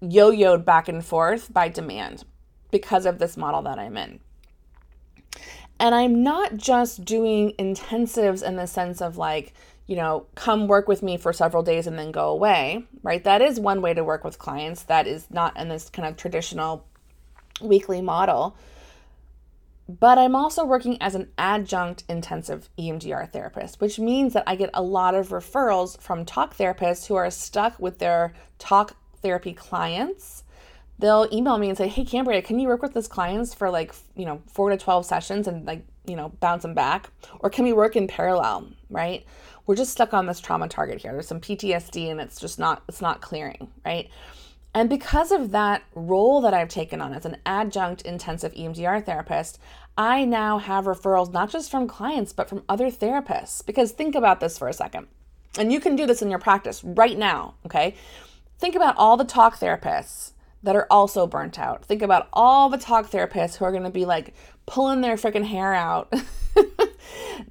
yo-yoed 0.00 0.64
back 0.64 0.88
and 0.88 1.04
forth 1.04 1.52
by 1.52 1.68
demand 1.68 2.24
because 2.70 3.06
of 3.06 3.18
this 3.18 3.36
model 3.36 3.62
that 3.62 3.78
i'm 3.78 3.96
in. 3.96 4.20
And 5.78 5.94
i'm 5.94 6.22
not 6.22 6.56
just 6.56 7.04
doing 7.04 7.54
intensives 7.58 8.46
in 8.46 8.56
the 8.56 8.66
sense 8.66 9.00
of 9.00 9.16
like 9.16 9.54
you 9.90 9.96
know 9.96 10.24
come 10.36 10.68
work 10.68 10.86
with 10.86 11.02
me 11.02 11.16
for 11.16 11.32
several 11.32 11.64
days 11.64 11.86
and 11.86 11.98
then 11.98 12.12
go 12.12 12.28
away 12.28 12.84
right 13.02 13.24
that 13.24 13.42
is 13.42 13.58
one 13.58 13.82
way 13.82 13.92
to 13.92 14.04
work 14.04 14.22
with 14.22 14.38
clients 14.38 14.84
that 14.84 15.06
is 15.06 15.26
not 15.30 15.58
in 15.58 15.68
this 15.68 15.90
kind 15.90 16.06
of 16.06 16.16
traditional 16.16 16.86
weekly 17.60 18.00
model 18.00 18.56
but 19.98 20.18
I'm 20.18 20.36
also 20.36 20.64
working 20.64 20.98
as 21.00 21.14
an 21.14 21.30
adjunct 21.36 22.04
intensive 22.08 22.68
EMDR 22.78 23.28
therapist, 23.28 23.80
which 23.80 23.98
means 23.98 24.34
that 24.34 24.44
I 24.46 24.54
get 24.54 24.70
a 24.72 24.82
lot 24.82 25.14
of 25.14 25.30
referrals 25.30 26.00
from 26.00 26.24
talk 26.24 26.56
therapists 26.56 27.06
who 27.06 27.16
are 27.16 27.30
stuck 27.30 27.78
with 27.80 27.98
their 27.98 28.32
talk 28.58 28.94
therapy 29.20 29.52
clients. 29.52 30.44
They'll 30.98 31.28
email 31.32 31.58
me 31.58 31.70
and 31.70 31.78
say, 31.78 31.88
Hey, 31.88 32.04
Cambria, 32.04 32.42
can 32.42 32.60
you 32.60 32.68
work 32.68 32.82
with 32.82 32.94
these 32.94 33.08
clients 33.08 33.52
for 33.52 33.70
like, 33.70 33.92
you 34.14 34.26
know, 34.26 34.42
four 34.46 34.70
to 34.70 34.76
12 34.76 35.06
sessions 35.06 35.48
and 35.48 35.66
like, 35.66 35.84
you 36.06 36.14
know, 36.14 36.28
bounce 36.40 36.62
them 36.62 36.74
back? 36.74 37.10
Or 37.40 37.50
can 37.50 37.64
we 37.64 37.72
work 37.72 37.96
in 37.96 38.06
parallel, 38.06 38.68
right? 38.90 39.24
We're 39.70 39.76
just 39.76 39.92
stuck 39.92 40.12
on 40.12 40.26
this 40.26 40.40
trauma 40.40 40.66
target 40.66 41.00
here. 41.00 41.12
There's 41.12 41.28
some 41.28 41.38
PTSD 41.38 42.10
and 42.10 42.20
it's 42.20 42.40
just 42.40 42.58
not, 42.58 42.82
it's 42.88 43.00
not 43.00 43.20
clearing, 43.20 43.68
right? 43.84 44.10
And 44.74 44.90
because 44.90 45.30
of 45.30 45.52
that 45.52 45.84
role 45.94 46.40
that 46.40 46.52
I've 46.52 46.68
taken 46.68 47.00
on 47.00 47.12
as 47.14 47.24
an 47.24 47.36
adjunct 47.46 48.02
intensive 48.02 48.52
EMDR 48.54 49.06
therapist, 49.06 49.60
I 49.96 50.24
now 50.24 50.58
have 50.58 50.86
referrals 50.86 51.32
not 51.32 51.50
just 51.50 51.70
from 51.70 51.86
clients, 51.86 52.32
but 52.32 52.48
from 52.48 52.64
other 52.68 52.90
therapists. 52.90 53.64
Because 53.64 53.92
think 53.92 54.16
about 54.16 54.40
this 54.40 54.58
for 54.58 54.66
a 54.66 54.72
second. 54.72 55.06
And 55.56 55.72
you 55.72 55.78
can 55.78 55.94
do 55.94 56.04
this 56.04 56.20
in 56.20 56.30
your 56.30 56.40
practice 56.40 56.82
right 56.82 57.16
now, 57.16 57.54
okay? 57.64 57.94
Think 58.58 58.74
about 58.74 58.96
all 58.96 59.16
the 59.16 59.24
talk 59.24 59.60
therapists 59.60 60.32
that 60.64 60.74
are 60.74 60.88
also 60.90 61.28
burnt 61.28 61.60
out. 61.60 61.84
Think 61.84 62.02
about 62.02 62.26
all 62.32 62.70
the 62.70 62.76
talk 62.76 63.08
therapists 63.08 63.58
who 63.58 63.64
are 63.64 63.70
going 63.70 63.84
to 63.84 63.90
be 63.90 64.04
like 64.04 64.34
pulling 64.66 65.00
their 65.00 65.14
freaking 65.14 65.46
hair 65.46 65.72
out. 65.72 66.12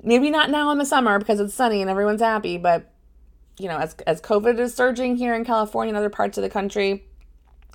Maybe 0.04 0.30
not 0.30 0.50
now 0.50 0.72
in 0.72 0.78
the 0.78 0.86
summer 0.86 1.20
because 1.20 1.40
it's 1.40 1.54
sunny 1.54 1.82
and 1.82 1.90
everyone's 1.90 2.22
happy, 2.22 2.58
but 2.58 2.92
you 3.58 3.68
know, 3.68 3.78
as 3.78 3.96
as 4.08 4.22
COVID 4.22 4.58
is 4.60 4.74
surging 4.74 5.18
here 5.18 5.36
in 5.36 5.44
California 5.44 5.90
and 5.90 5.98
other 5.98 6.10
parts 6.10 6.38
of 6.38 6.44
the 6.44 6.50
country, 6.50 7.06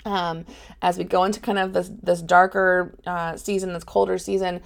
um, 0.04 0.46
as 0.82 0.98
we 0.98 1.04
go 1.04 1.24
into 1.24 1.40
kind 1.40 1.58
of 1.58 1.72
this 1.72 1.90
this 2.02 2.22
darker 2.22 2.94
uh, 3.06 3.36
season, 3.36 3.72
this 3.72 3.84
colder 3.84 4.18
season, 4.18 4.60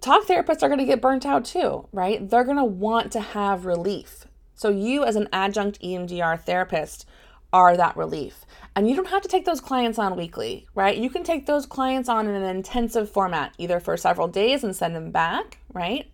talk 0.00 0.26
therapists 0.26 0.62
are 0.62 0.68
going 0.68 0.78
to 0.78 0.84
get 0.84 1.00
burnt 1.00 1.24
out 1.24 1.44
too, 1.44 1.86
right? 1.92 2.28
They're 2.28 2.44
going 2.44 2.56
to 2.56 2.64
want 2.64 3.12
to 3.12 3.20
have 3.20 3.64
relief. 3.64 4.26
So 4.54 4.68
you, 4.68 5.04
as 5.04 5.16
an 5.16 5.28
adjunct 5.32 5.80
EMDR 5.80 6.42
therapist, 6.42 7.06
are 7.52 7.76
that 7.76 7.96
relief. 7.96 8.44
And 8.76 8.88
you 8.88 8.94
don't 8.94 9.08
have 9.08 9.22
to 9.22 9.28
take 9.28 9.44
those 9.44 9.60
clients 9.60 9.98
on 9.98 10.16
weekly, 10.16 10.66
right? 10.74 10.96
You 10.96 11.10
can 11.10 11.24
take 11.24 11.46
those 11.46 11.66
clients 11.66 12.08
on 12.08 12.28
in 12.28 12.34
an 12.34 12.44
intensive 12.44 13.10
format, 13.10 13.54
either 13.58 13.80
for 13.80 13.96
several 13.96 14.28
days 14.28 14.62
and 14.62 14.74
send 14.74 14.94
them 14.94 15.10
back, 15.10 15.58
right? 15.72 16.09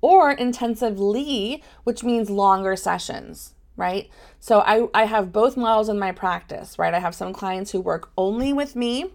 Or 0.00 0.30
intensively, 0.30 1.62
which 1.84 2.04
means 2.04 2.30
longer 2.30 2.76
sessions, 2.76 3.54
right? 3.76 4.08
So 4.38 4.60
I, 4.60 4.88
I 4.94 5.04
have 5.04 5.32
both 5.32 5.56
models 5.56 5.88
in 5.88 5.98
my 5.98 6.12
practice, 6.12 6.78
right? 6.78 6.94
I 6.94 7.00
have 7.00 7.14
some 7.14 7.32
clients 7.32 7.72
who 7.72 7.80
work 7.80 8.10
only 8.16 8.52
with 8.52 8.76
me 8.76 9.10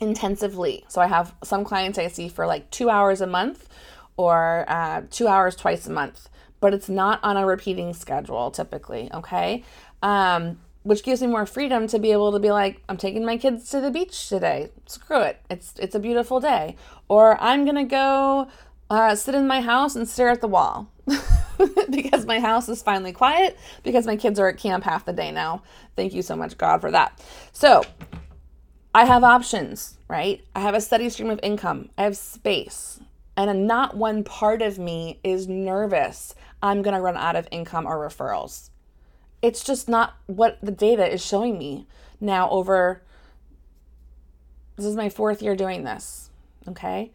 intensively. 0.00 0.84
So 0.88 1.00
I 1.00 1.06
have 1.06 1.34
some 1.44 1.64
clients 1.64 1.98
I 1.98 2.08
see 2.08 2.28
for 2.28 2.46
like 2.46 2.70
two 2.70 2.90
hours 2.90 3.20
a 3.20 3.26
month 3.26 3.68
or 4.16 4.64
uh, 4.68 5.02
two 5.10 5.28
hours 5.28 5.56
twice 5.56 5.86
a 5.86 5.92
month, 5.92 6.28
but 6.60 6.74
it's 6.74 6.88
not 6.88 7.20
on 7.22 7.36
a 7.36 7.46
repeating 7.46 7.94
schedule 7.94 8.50
typically, 8.50 9.10
okay? 9.12 9.62
Um, 10.02 10.58
which 10.82 11.04
gives 11.04 11.20
me 11.20 11.28
more 11.28 11.46
freedom 11.46 11.86
to 11.86 11.98
be 11.98 12.12
able 12.12 12.32
to 12.32 12.40
be 12.40 12.50
like, 12.50 12.82
I'm 12.88 12.96
taking 12.96 13.24
my 13.24 13.36
kids 13.36 13.70
to 13.70 13.80
the 13.80 13.90
beach 13.90 14.28
today. 14.28 14.70
Screw 14.86 15.20
it. 15.20 15.40
It's 15.48 15.74
it's 15.78 15.94
a 15.94 16.00
beautiful 16.00 16.40
day. 16.40 16.76
Or 17.08 17.40
I'm 17.40 17.64
gonna 17.64 17.84
go 17.84 18.48
uh, 18.92 19.14
sit 19.14 19.34
in 19.34 19.46
my 19.46 19.60
house 19.60 19.96
and 19.96 20.08
stare 20.08 20.28
at 20.28 20.40
the 20.40 20.48
wall. 20.48 20.88
because 21.90 22.26
my 22.26 22.40
house 22.40 22.68
is 22.68 22.82
finally 22.82 23.12
quiet 23.12 23.58
because 23.82 24.06
my 24.06 24.16
kids 24.16 24.38
are 24.38 24.48
at 24.48 24.58
camp 24.58 24.84
half 24.84 25.04
the 25.04 25.12
day 25.12 25.30
now. 25.30 25.62
Thank 25.96 26.14
you 26.14 26.22
so 26.22 26.36
much, 26.36 26.56
God, 26.58 26.80
for 26.80 26.90
that. 26.90 27.22
So 27.52 27.84
I 28.94 29.04
have 29.04 29.24
options, 29.24 29.96
right? 30.08 30.44
I 30.54 30.60
have 30.60 30.74
a 30.74 30.80
steady 30.80 31.08
stream 31.08 31.30
of 31.30 31.40
income, 31.42 31.90
I 31.96 32.04
have 32.04 32.16
space, 32.16 33.00
and 33.36 33.66
not 33.66 33.96
one 33.96 34.24
part 34.24 34.62
of 34.62 34.78
me 34.78 35.18
is 35.24 35.48
nervous 35.48 36.34
I'm 36.62 36.82
going 36.82 36.94
to 36.94 37.00
run 37.00 37.16
out 37.16 37.34
of 37.34 37.48
income 37.50 37.86
or 37.86 37.98
referrals. 37.98 38.70
It's 39.40 39.64
just 39.64 39.88
not 39.88 40.14
what 40.26 40.58
the 40.62 40.70
data 40.70 41.12
is 41.12 41.24
showing 41.24 41.58
me 41.58 41.86
now 42.20 42.48
over 42.50 43.02
this 44.76 44.86
is 44.86 44.94
my 44.94 45.08
fourth 45.08 45.42
year 45.42 45.56
doing 45.56 45.84
this, 45.84 46.30
okay? 46.68 47.10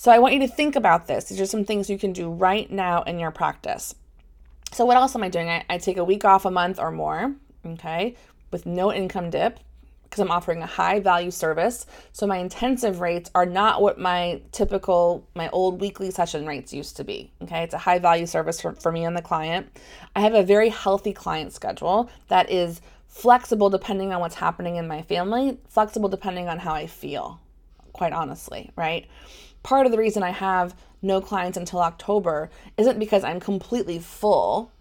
So 0.00 0.10
I 0.10 0.18
want 0.18 0.32
you 0.32 0.40
to 0.40 0.48
think 0.48 0.76
about 0.76 1.08
this. 1.08 1.24
These 1.26 1.42
are 1.42 1.46
some 1.46 1.66
things 1.66 1.90
you 1.90 1.98
can 1.98 2.14
do 2.14 2.30
right 2.30 2.70
now 2.70 3.02
in 3.02 3.18
your 3.18 3.30
practice. 3.30 3.94
So 4.72 4.86
what 4.86 4.96
else 4.96 5.14
am 5.14 5.22
I 5.22 5.28
doing? 5.28 5.50
I, 5.50 5.62
I 5.68 5.76
take 5.76 5.98
a 5.98 6.04
week 6.04 6.24
off 6.24 6.46
a 6.46 6.50
month 6.50 6.78
or 6.78 6.90
more, 6.90 7.34
okay, 7.66 8.16
with 8.50 8.64
no 8.64 8.94
income 8.94 9.28
dip 9.28 9.60
because 10.04 10.20
I'm 10.20 10.30
offering 10.30 10.62
a 10.62 10.66
high 10.66 11.00
value 11.00 11.30
service. 11.30 11.84
So 12.12 12.26
my 12.26 12.38
intensive 12.38 13.02
rates 13.02 13.30
are 13.34 13.44
not 13.44 13.82
what 13.82 13.98
my 13.98 14.40
typical, 14.52 15.28
my 15.34 15.50
old 15.50 15.82
weekly 15.82 16.10
session 16.10 16.46
rates 16.46 16.72
used 16.72 16.96
to 16.96 17.04
be. 17.04 17.30
Okay. 17.42 17.62
It's 17.62 17.74
a 17.74 17.78
high 17.78 17.98
value 17.98 18.24
service 18.24 18.58
for, 18.58 18.72
for 18.72 18.90
me 18.90 19.04
and 19.04 19.14
the 19.14 19.20
client. 19.20 19.66
I 20.16 20.20
have 20.20 20.32
a 20.32 20.42
very 20.42 20.70
healthy 20.70 21.12
client 21.12 21.52
schedule 21.52 22.08
that 22.28 22.50
is 22.50 22.80
flexible 23.08 23.68
depending 23.68 24.14
on 24.14 24.20
what's 24.20 24.36
happening 24.36 24.76
in 24.76 24.88
my 24.88 25.02
family, 25.02 25.58
flexible 25.68 26.08
depending 26.08 26.48
on 26.48 26.58
how 26.58 26.72
I 26.72 26.86
feel, 26.86 27.38
quite 27.92 28.14
honestly, 28.14 28.70
right? 28.76 29.06
Part 29.62 29.86
of 29.86 29.92
the 29.92 29.98
reason 29.98 30.22
I 30.22 30.30
have 30.30 30.74
no 31.02 31.20
clients 31.20 31.56
until 31.56 31.80
October 31.80 32.50
isn't 32.76 32.98
because 32.98 33.24
I'm 33.24 33.40
completely 33.40 33.98
full. 33.98 34.72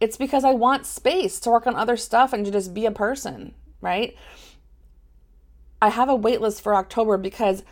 It's 0.00 0.16
because 0.16 0.44
I 0.44 0.52
want 0.52 0.86
space 0.86 1.40
to 1.40 1.50
work 1.50 1.66
on 1.66 1.74
other 1.74 1.96
stuff 1.96 2.32
and 2.32 2.44
to 2.44 2.50
just 2.50 2.72
be 2.72 2.86
a 2.86 2.90
person, 2.90 3.54
right? 3.80 4.16
I 5.80 5.90
have 5.90 6.08
a 6.08 6.14
wait 6.14 6.40
list 6.40 6.62
for 6.62 6.74
October 6.74 7.16
because 7.16 7.62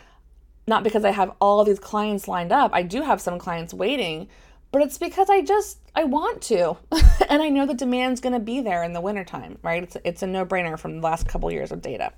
not 0.66 0.82
because 0.82 1.04
I 1.04 1.10
have 1.10 1.32
all 1.40 1.64
these 1.64 1.78
clients 1.78 2.26
lined 2.26 2.52
up. 2.52 2.72
I 2.74 2.82
do 2.82 3.02
have 3.02 3.20
some 3.20 3.38
clients 3.38 3.72
waiting, 3.72 4.28
but 4.72 4.82
it's 4.82 4.98
because 4.98 5.30
I 5.30 5.42
just 5.42 5.78
I 5.94 6.04
want 6.04 6.42
to. 6.42 6.76
and 7.28 7.42
I 7.42 7.48
know 7.48 7.66
the 7.66 7.74
demand's 7.74 8.20
going 8.20 8.32
to 8.32 8.40
be 8.40 8.60
there 8.60 8.82
in 8.82 8.92
the 8.92 9.00
wintertime, 9.00 9.58
right? 9.62 9.82
It's 9.82 9.96
it's 10.04 10.22
a 10.22 10.26
no-brainer 10.26 10.78
from 10.78 10.96
the 10.96 11.06
last 11.06 11.28
couple 11.28 11.50
years 11.52 11.70
of 11.72 11.82
data. 11.82 12.12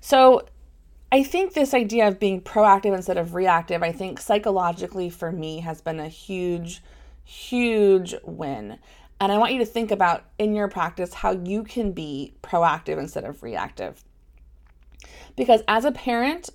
So, 0.00 0.44
I 1.10 1.22
think 1.22 1.54
this 1.54 1.72
idea 1.72 2.06
of 2.06 2.20
being 2.20 2.42
proactive 2.42 2.94
instead 2.94 3.16
of 3.16 3.34
reactive, 3.34 3.82
I 3.82 3.92
think 3.92 4.20
psychologically 4.20 5.08
for 5.08 5.32
me 5.32 5.60
has 5.60 5.80
been 5.80 6.00
a 6.00 6.08
huge, 6.08 6.82
huge 7.24 8.14
win. 8.24 8.78
And 9.20 9.32
I 9.32 9.38
want 9.38 9.52
you 9.52 9.58
to 9.60 9.66
think 9.66 9.90
about 9.90 10.24
in 10.38 10.54
your 10.54 10.68
practice 10.68 11.14
how 11.14 11.32
you 11.32 11.64
can 11.64 11.92
be 11.92 12.34
proactive 12.42 12.98
instead 12.98 13.24
of 13.24 13.42
reactive. 13.42 14.04
Because 15.34 15.62
as 15.66 15.84
a 15.84 15.92
parent, 15.92 16.50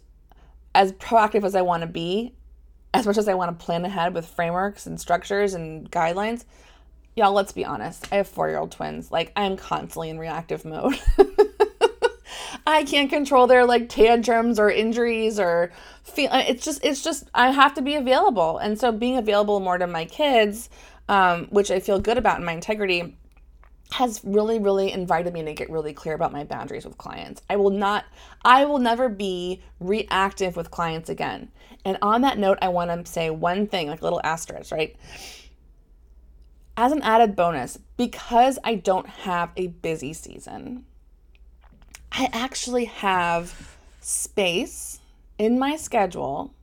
as 0.75 0.91
proactive 0.93 1.43
as 1.43 1.55
I 1.55 1.61
want 1.61 1.81
to 1.81 1.87
be, 1.87 2.33
as 2.93 3.07
much 3.07 3.17
as 3.17 3.27
I 3.27 3.33
want 3.33 3.57
to 3.57 3.65
plan 3.65 3.83
ahead 3.85 4.13
with 4.13 4.27
frameworks 4.27 4.85
and 4.85 5.01
structures 5.01 5.55
and 5.55 5.89
guidelines, 5.89 6.45
y'all, 7.15 7.33
let's 7.33 7.51
be 7.51 7.65
honest. 7.65 8.07
I 8.11 8.17
have 8.17 8.27
four 8.27 8.49
year 8.49 8.59
old 8.59 8.71
twins. 8.71 9.11
Like, 9.11 9.31
I'm 9.35 9.57
constantly 9.57 10.09
in 10.09 10.19
reactive 10.19 10.63
mode. 10.63 10.99
I 12.65 12.83
can't 12.83 13.09
control 13.09 13.47
their 13.47 13.65
like 13.65 13.89
tantrums 13.89 14.59
or 14.59 14.69
injuries 14.69 15.39
or 15.39 15.71
feel 16.03 16.29
uh, 16.31 16.43
it's 16.47 16.63
just 16.63 16.83
it's 16.83 17.03
just 17.03 17.29
I 17.33 17.51
have 17.51 17.73
to 17.75 17.81
be 17.81 17.95
available. 17.95 18.57
And 18.57 18.79
so 18.79 18.91
being 18.91 19.17
available 19.17 19.59
more 19.59 19.77
to 19.77 19.87
my 19.87 20.05
kids, 20.05 20.69
um, 21.09 21.47
which 21.47 21.71
I 21.71 21.79
feel 21.79 21.99
good 21.99 22.17
about 22.17 22.39
in 22.39 22.45
my 22.45 22.53
integrity, 22.53 23.17
has 23.91 24.21
really 24.23 24.59
really 24.59 24.91
invited 24.91 25.33
me 25.33 25.43
to 25.43 25.53
get 25.53 25.69
really 25.69 25.93
clear 25.93 26.15
about 26.15 26.31
my 26.31 26.45
boundaries 26.45 26.85
with 26.85 26.97
clients. 26.97 27.41
I 27.49 27.57
will 27.57 27.69
not 27.69 28.05
I 28.45 28.65
will 28.65 28.79
never 28.79 29.09
be 29.09 29.61
reactive 29.79 30.55
with 30.55 30.71
clients 30.71 31.09
again. 31.09 31.51
And 31.85 31.97
on 32.01 32.21
that 32.21 32.37
note, 32.37 32.59
I 32.61 32.69
want 32.69 33.05
to 33.05 33.11
say 33.11 33.29
one 33.29 33.67
thing, 33.67 33.87
like 33.87 34.01
little 34.01 34.21
asterisk, 34.23 34.71
right? 34.71 34.95
As 36.77 36.91
an 36.91 37.01
added 37.01 37.35
bonus, 37.35 37.77
because 37.97 38.57
I 38.63 38.75
don't 38.75 39.07
have 39.07 39.51
a 39.57 39.67
busy 39.67 40.13
season, 40.13 40.85
I 42.15 42.29
actually 42.31 42.85
have 42.85 43.75
space 43.99 44.99
in 45.39 45.57
my 45.57 45.75
schedule 45.75 46.53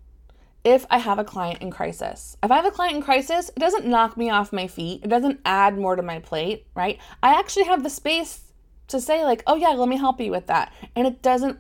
if 0.62 0.86
I 0.90 0.98
have 0.98 1.18
a 1.18 1.24
client 1.24 1.60
in 1.60 1.72
crisis. 1.72 2.36
If 2.42 2.52
I 2.52 2.56
have 2.56 2.66
a 2.66 2.70
client 2.70 2.96
in 2.96 3.02
crisis, 3.02 3.48
it 3.48 3.58
doesn't 3.58 3.84
knock 3.84 4.16
me 4.16 4.30
off 4.30 4.52
my 4.52 4.68
feet. 4.68 5.00
It 5.02 5.08
doesn't 5.08 5.40
add 5.44 5.76
more 5.76 5.96
to 5.96 6.02
my 6.02 6.20
plate, 6.20 6.66
right? 6.76 7.00
I 7.20 7.36
actually 7.36 7.64
have 7.64 7.82
the 7.82 7.90
space 7.90 8.52
to 8.88 9.00
say, 9.00 9.24
like, 9.24 9.42
oh, 9.48 9.56
yeah, 9.56 9.70
let 9.70 9.88
me 9.88 9.96
help 9.96 10.20
you 10.20 10.30
with 10.30 10.46
that. 10.46 10.72
And 10.94 11.06
it 11.06 11.20
doesn't 11.20 11.58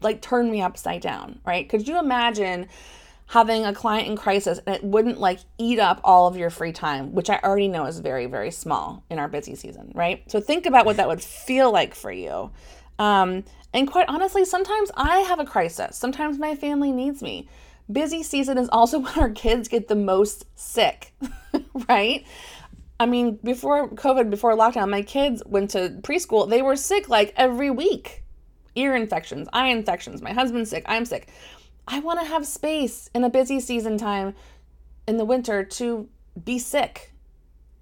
like 0.00 0.22
turn 0.22 0.50
me 0.50 0.62
upside 0.62 1.02
down, 1.02 1.40
right? 1.44 1.68
Could 1.68 1.86
you 1.86 1.98
imagine 1.98 2.68
having 3.26 3.66
a 3.66 3.74
client 3.74 4.08
in 4.08 4.16
crisis 4.16 4.60
and 4.66 4.76
it 4.76 4.84
wouldn't 4.84 5.18
like 5.18 5.40
eat 5.58 5.78
up 5.78 6.00
all 6.04 6.26
of 6.26 6.36
your 6.36 6.48
free 6.48 6.72
time, 6.72 7.12
which 7.12 7.28
I 7.28 7.40
already 7.42 7.68
know 7.68 7.84
is 7.84 7.98
very, 7.98 8.26
very 8.26 8.50
small 8.50 9.04
in 9.10 9.18
our 9.18 9.28
busy 9.28 9.56
season, 9.56 9.92
right? 9.94 10.22
So 10.30 10.40
think 10.40 10.64
about 10.64 10.86
what 10.86 10.96
that 10.96 11.08
would 11.08 11.22
feel 11.22 11.72
like 11.72 11.94
for 11.94 12.12
you. 12.12 12.50
Um, 12.98 13.44
and 13.72 13.90
quite 13.90 14.08
honestly, 14.08 14.44
sometimes 14.44 14.90
I 14.96 15.18
have 15.20 15.38
a 15.38 15.44
crisis. 15.44 15.96
Sometimes 15.96 16.38
my 16.38 16.54
family 16.54 16.92
needs 16.92 17.22
me. 17.22 17.48
Busy 17.90 18.22
season 18.22 18.58
is 18.58 18.68
also 18.70 18.98
when 19.00 19.14
our 19.18 19.30
kids 19.30 19.68
get 19.68 19.88
the 19.88 19.96
most 19.96 20.46
sick, 20.54 21.12
right? 21.88 22.26
I 22.98 23.06
mean, 23.06 23.38
before 23.44 23.90
COVID, 23.90 24.30
before 24.30 24.56
lockdown, 24.56 24.88
my 24.88 25.02
kids 25.02 25.42
went 25.44 25.70
to 25.70 25.98
preschool. 26.00 26.48
They 26.48 26.62
were 26.62 26.76
sick 26.76 27.08
like 27.08 27.34
every 27.36 27.70
week 27.70 28.22
ear 28.76 28.94
infections, 28.94 29.48
eye 29.52 29.68
infections. 29.68 30.22
My 30.22 30.32
husband's 30.32 30.70
sick. 30.70 30.84
I'm 30.86 31.04
sick. 31.04 31.28
I 31.88 32.00
want 32.00 32.20
to 32.20 32.26
have 32.26 32.46
space 32.46 33.10
in 33.14 33.24
a 33.24 33.30
busy 33.30 33.58
season 33.58 33.98
time 33.98 34.34
in 35.08 35.16
the 35.16 35.24
winter 35.24 35.64
to 35.64 36.08
be 36.44 36.58
sick. 36.58 37.12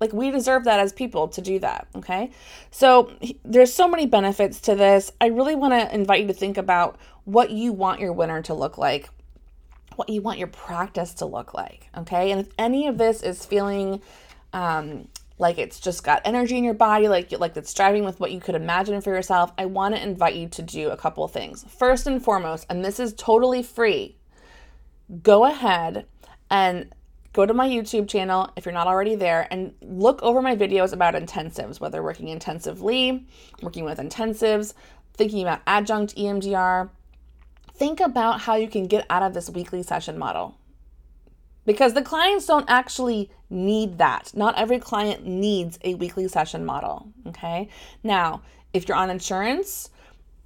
Like 0.05 0.13
we 0.13 0.31
deserve 0.31 0.65
that 0.65 0.81
as 0.81 0.93
people 0.93 1.29
to 1.29 1.41
do 1.41 1.59
that, 1.61 1.87
okay? 1.97 2.31
So 2.71 3.11
there's 3.43 3.73
so 3.73 3.89
many 3.89 4.05
benefits 4.05 4.61
to 4.61 4.75
this. 4.75 5.11
I 5.19 5.29
really 5.29 5.55
want 5.55 5.73
to 5.73 5.95
invite 5.95 6.21
you 6.21 6.27
to 6.27 6.35
think 6.35 6.59
about 6.59 6.99
what 7.25 7.49
you 7.49 7.73
want 7.73 8.01
your 8.01 8.13
winter 8.13 8.43
to 8.43 8.53
look 8.53 8.77
like, 8.77 9.09
what 9.97 10.11
you 10.11 10.21
want 10.21 10.39
your 10.39 10.49
practice 10.49 11.15
to 11.15 11.25
look 11.25 11.55
like, 11.55 11.89
okay? 11.97 12.33
And 12.33 12.43
if 12.43 12.49
any 12.59 12.87
of 12.87 12.99
this 12.99 13.23
is 13.23 13.47
feeling 13.47 14.03
um, 14.53 15.09
like 15.39 15.57
it's 15.57 15.81
just 15.81 16.05
got 16.05 16.21
energy 16.27 16.59
in 16.59 16.65
your 16.65 16.75
body, 16.75 17.09
like 17.09 17.33
like 17.33 17.57
it's 17.57 17.71
striving 17.71 18.05
with 18.05 18.21
what 18.21 18.31
you 18.31 18.41
could 18.41 18.57
imagine 18.57 19.01
for 19.01 19.09
yourself, 19.09 19.55
I 19.57 19.65
want 19.65 19.95
to 19.95 20.03
invite 20.03 20.35
you 20.35 20.51
to 20.51 20.61
do 20.61 20.91
a 20.91 20.99
couple 20.99 21.27
things. 21.29 21.65
First 21.79 22.07
and 22.07 22.23
foremost, 22.23 22.67
and 22.69 22.85
this 22.85 23.01
is 23.01 23.15
totally 23.15 23.63
free. 23.63 24.19
Go 25.23 25.47
ahead 25.47 26.05
and 26.51 26.93
go 27.35 27.45
to 27.45 27.53
my 27.53 27.69
YouTube 27.69 28.09
channel 28.09 28.51
if 28.57 28.65
you're 28.65 28.73
not 28.73 28.87
already 28.87 29.17
there 29.17 29.47
and 29.51 29.75
look 29.83 30.23
over 30.23 30.41
my 30.41 30.57
videos 30.57 30.93
about 30.93 31.15
intensives, 31.15 31.81
whether 31.81 32.03
working 32.03 32.29
intensively, 32.29 33.27
working 33.61 33.85
with 33.85 33.99
intensives, 33.99 34.73
thinking 35.13 35.43
about 35.43 35.61
adjunct 35.67 36.17
EMDR. 36.17 36.89
Think 37.75 38.01
about 38.01 38.41
how 38.43 38.55
you 38.55 38.69
can 38.69 38.87
get 38.87 39.05
out 39.11 39.25
of 39.25 39.35
this 39.35 39.51
weekly 39.51 39.83
session 39.83 40.17
model 40.17 40.57
because 41.67 41.95
the 41.95 42.03
clients 42.03 42.47
don't 42.47 42.69
actually 42.69 43.31
need 43.51 43.99
that. 43.99 44.31
Not 44.35 44.57
every 44.57 44.79
client 44.79 45.27
needs 45.27 45.79
a 45.83 45.95
weekly 45.95 46.29
session 46.29 46.65
model, 46.65 47.09
okay? 47.27 47.69
Now, 48.05 48.43
if 48.73 48.87
you're 48.87 48.97
on 48.97 49.11
insurance, 49.11 49.91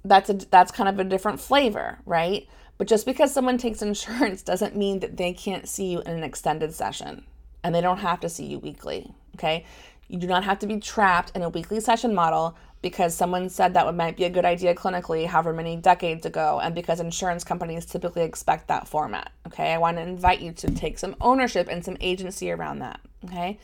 that's 0.03 0.29
a 0.29 0.33
that's 0.33 0.71
kind 0.71 0.89
of 0.89 0.97
a 0.97 1.03
different 1.03 1.39
flavor, 1.39 1.99
right? 2.05 2.47
But 2.79 2.87
just 2.87 3.05
because 3.05 3.31
someone 3.33 3.57
takes 3.59 3.83
insurance 3.83 4.41
doesn't 4.51 4.75
mean 4.75 5.01
that 5.01 5.17
they 5.17 5.33
can't 5.33 5.69
see 5.69 5.91
you 5.91 5.99
in 5.99 6.07
an 6.13 6.23
extended 6.23 6.73
session 6.73 7.25
and 7.63 7.75
they 7.75 7.81
don't 7.81 7.99
have 7.99 8.21
to 8.21 8.29
see 8.29 8.45
you 8.45 8.57
weekly, 8.57 9.13
okay? 9.35 9.65
You 10.07 10.17
do 10.17 10.25
not 10.25 10.45
have 10.45 10.57
to 10.59 10.67
be 10.67 10.79
trapped 10.79 11.35
in 11.35 11.43
a 11.43 11.49
weekly 11.49 11.81
session 11.81 12.15
model 12.15 12.57
because 12.81 13.13
someone 13.13 13.49
said 13.49 13.73
that 13.73 13.93
might 13.93 14.15
be 14.15 14.23
a 14.23 14.29
good 14.29 14.45
idea 14.45 14.73
clinically 14.73 15.25
however 15.25 15.51
many 15.51 15.75
decades 15.75 16.25
ago 16.25 16.61
and 16.63 16.73
because 16.73 17.01
insurance 17.01 17.43
companies 17.43 17.85
typically 17.85 18.23
expect 18.23 18.69
that 18.69 18.87
format 18.87 19.33
okay? 19.45 19.73
I 19.73 19.77
want 19.77 19.97
to 19.97 20.03
invite 20.03 20.39
you 20.39 20.53
to 20.53 20.71
take 20.71 20.97
some 20.97 21.17
ownership 21.19 21.67
and 21.69 21.83
some 21.83 21.97
agency 21.99 22.49
around 22.49 22.79
that 22.79 23.01
okay? 23.25 23.59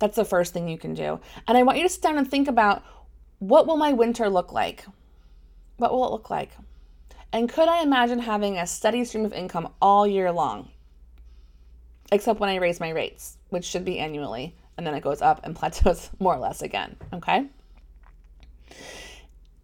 That's 0.00 0.16
the 0.16 0.24
first 0.24 0.52
thing 0.52 0.68
you 0.68 0.78
can 0.78 0.94
do. 0.94 1.20
And 1.46 1.56
i 1.56 1.62
want 1.62 1.78
you 1.78 1.84
to 1.84 1.88
sit 1.88 2.02
down 2.02 2.18
and 2.18 2.28
think 2.28 2.48
about 2.48 2.82
what 3.38 3.68
will 3.68 3.76
my 3.76 3.92
winter 3.92 4.28
look 4.28 4.52
like? 4.52 4.84
What 5.76 5.92
will 5.92 6.04
it 6.06 6.10
look 6.10 6.28
like 6.28 6.50
and 7.32 7.48
could 7.48 7.68
i 7.68 7.82
imagine 7.82 8.18
having 8.18 8.56
a 8.56 8.66
steady 8.66 9.04
stream 9.04 9.24
of 9.24 9.32
income 9.32 9.68
all 9.80 10.06
year 10.06 10.32
long? 10.32 10.68
Except 12.10 12.40
when 12.40 12.50
i 12.50 12.56
raise 12.56 12.80
my 12.80 12.90
rates 12.90 13.36
which 13.50 13.64
should 13.64 13.84
be 13.84 13.98
annually 13.98 14.54
and 14.76 14.86
then 14.86 14.94
it 14.94 15.02
goes 15.02 15.22
up 15.22 15.40
and 15.44 15.56
plateaus 15.56 16.10
more 16.18 16.34
or 16.34 16.38
less 16.38 16.62
again 16.62 16.96
okay? 17.12 17.46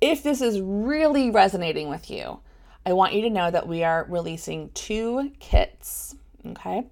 If 0.00 0.22
this 0.22 0.42
is 0.42 0.60
really 0.60 1.30
resonating 1.30 1.88
with 1.88 2.10
you, 2.10 2.40
I 2.84 2.92
want 2.92 3.14
you 3.14 3.22
to 3.22 3.30
know 3.30 3.50
that 3.50 3.66
we 3.66 3.84
are 3.84 4.04
releasing 4.10 4.68
two 4.74 5.32
kits, 5.40 6.14
okay, 6.44 6.84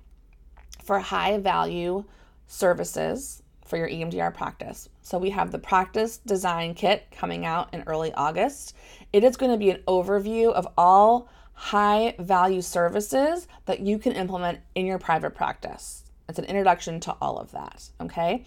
for 0.82 0.98
high 0.98 1.36
value 1.36 2.04
services 2.46 3.42
for 3.72 3.78
your 3.78 3.88
EMDR 3.88 4.34
practice. 4.34 4.90
So 5.00 5.16
we 5.16 5.30
have 5.30 5.50
the 5.50 5.58
practice 5.58 6.18
design 6.18 6.74
kit 6.74 7.06
coming 7.10 7.46
out 7.46 7.72
in 7.72 7.84
early 7.86 8.12
August. 8.12 8.76
It 9.14 9.24
is 9.24 9.38
going 9.38 9.50
to 9.50 9.56
be 9.56 9.70
an 9.70 9.82
overview 9.88 10.52
of 10.52 10.68
all 10.76 11.30
high 11.54 12.14
value 12.18 12.60
services 12.60 13.48
that 13.64 13.80
you 13.80 13.98
can 13.98 14.12
implement 14.12 14.58
in 14.74 14.84
your 14.84 14.98
private 14.98 15.34
practice. 15.34 16.02
It's 16.28 16.38
an 16.38 16.44
introduction 16.44 17.00
to 17.00 17.12
all 17.12 17.38
of 17.38 17.50
that, 17.52 17.88
okay? 17.98 18.44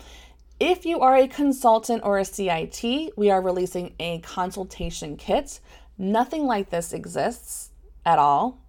If 0.60 0.86
you 0.86 1.00
are 1.00 1.16
a 1.16 1.28
consultant 1.28 2.04
or 2.04 2.20
a 2.20 2.26
CIT, 2.26 2.84
we 3.18 3.32
are 3.32 3.42
releasing 3.42 3.96
a 4.00 4.20
consultation 4.20 5.18
kit. 5.18 5.60
Nothing 5.98 6.46
like 6.46 6.70
this 6.70 6.94
exists 6.94 7.72
at 8.06 8.20
all. 8.20 8.62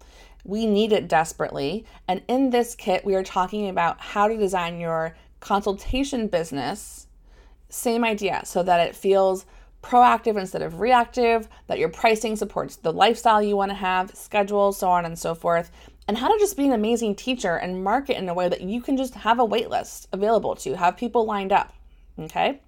We 0.42 0.64
need 0.64 0.92
it 0.92 1.06
desperately. 1.06 1.84
And 2.08 2.22
in 2.28 2.48
this 2.48 2.74
kit, 2.74 3.04
we 3.04 3.14
are 3.14 3.22
talking 3.22 3.68
about 3.68 4.00
how 4.00 4.26
to 4.26 4.38
design 4.38 4.80
your 4.80 5.14
consultation 5.46 6.26
business. 6.26 7.06
Same 7.68 8.02
idea, 8.02 8.42
so 8.44 8.64
that 8.64 8.80
it 8.80 8.96
feels 8.96 9.46
proactive 9.80 10.36
instead 10.36 10.60
of 10.60 10.80
reactive, 10.80 11.48
that 11.68 11.78
your 11.78 11.88
pricing 11.88 12.34
supports 12.34 12.74
the 12.74 12.92
lifestyle 12.92 13.40
you 13.40 13.56
want 13.56 13.70
to 13.70 13.76
have, 13.76 14.10
schedule, 14.16 14.72
so 14.72 14.88
on 14.88 15.04
and 15.04 15.16
so 15.16 15.36
forth, 15.36 15.70
and 16.08 16.18
how 16.18 16.26
to 16.26 16.38
just 16.40 16.56
be 16.56 16.66
an 16.66 16.72
amazing 16.72 17.14
teacher 17.14 17.54
and 17.54 17.84
market 17.84 18.18
in 18.18 18.28
a 18.28 18.34
way 18.34 18.48
that 18.48 18.62
you 18.62 18.80
can 18.80 18.96
just 18.96 19.14
have 19.14 19.38
a 19.38 19.44
wait 19.44 19.70
list 19.70 20.08
available 20.12 20.56
to, 20.56 20.76
have 20.76 20.96
people 20.96 21.24
lined 21.24 21.52
up. 21.52 21.72
Okay. 22.18 22.60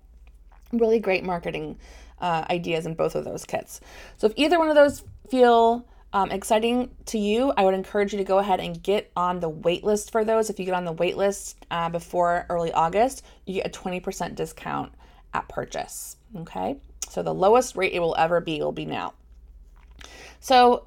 Really 0.73 1.01
great 1.01 1.25
marketing 1.25 1.79
uh, 2.21 2.45
ideas 2.49 2.87
in 2.87 2.95
both 2.95 3.17
of 3.17 3.25
those 3.25 3.45
kits. 3.45 3.81
So 4.19 4.29
if 4.29 4.35
either 4.37 4.57
one 4.57 4.69
of 4.69 4.77
those 4.77 5.03
feel 5.29 5.85
um, 6.13 6.31
exciting 6.31 6.91
to 7.07 7.19
you, 7.19 7.53
I 7.57 7.65
would 7.65 7.75
encourage 7.75 8.13
you 8.13 8.19
to 8.19 8.25
go 8.25 8.39
ahead 8.39 8.61
and 8.61 8.83
get 8.83 9.11
on 9.15 9.41
the 9.41 9.49
wait 9.49 9.85
list 9.85 10.11
for 10.11 10.25
those. 10.25 10.49
If 10.49 10.59
you 10.59 10.65
get 10.65 10.75
on 10.75 10.85
the 10.85 10.93
wait 10.93 11.17
list 11.17 11.57
uh, 11.71 11.91
before 11.91 12.47
early 12.49 12.73
August, 12.73 13.25
you 13.45 13.55
get 13.55 13.67
a 13.67 13.71
20% 13.71 14.35
discount 14.35 14.93
at 15.35 15.49
purchase. 15.49 16.17
Okay. 16.35 16.79
So 17.09 17.23
the 17.23 17.35
lowest 17.35 17.77
rate 17.77 17.93
it 17.93 18.01
will 18.01 18.17
ever 18.19 18.41
be 18.41 18.59
will 18.61 18.73
be 18.73 18.87
now. 18.87 19.15
So 20.41 20.87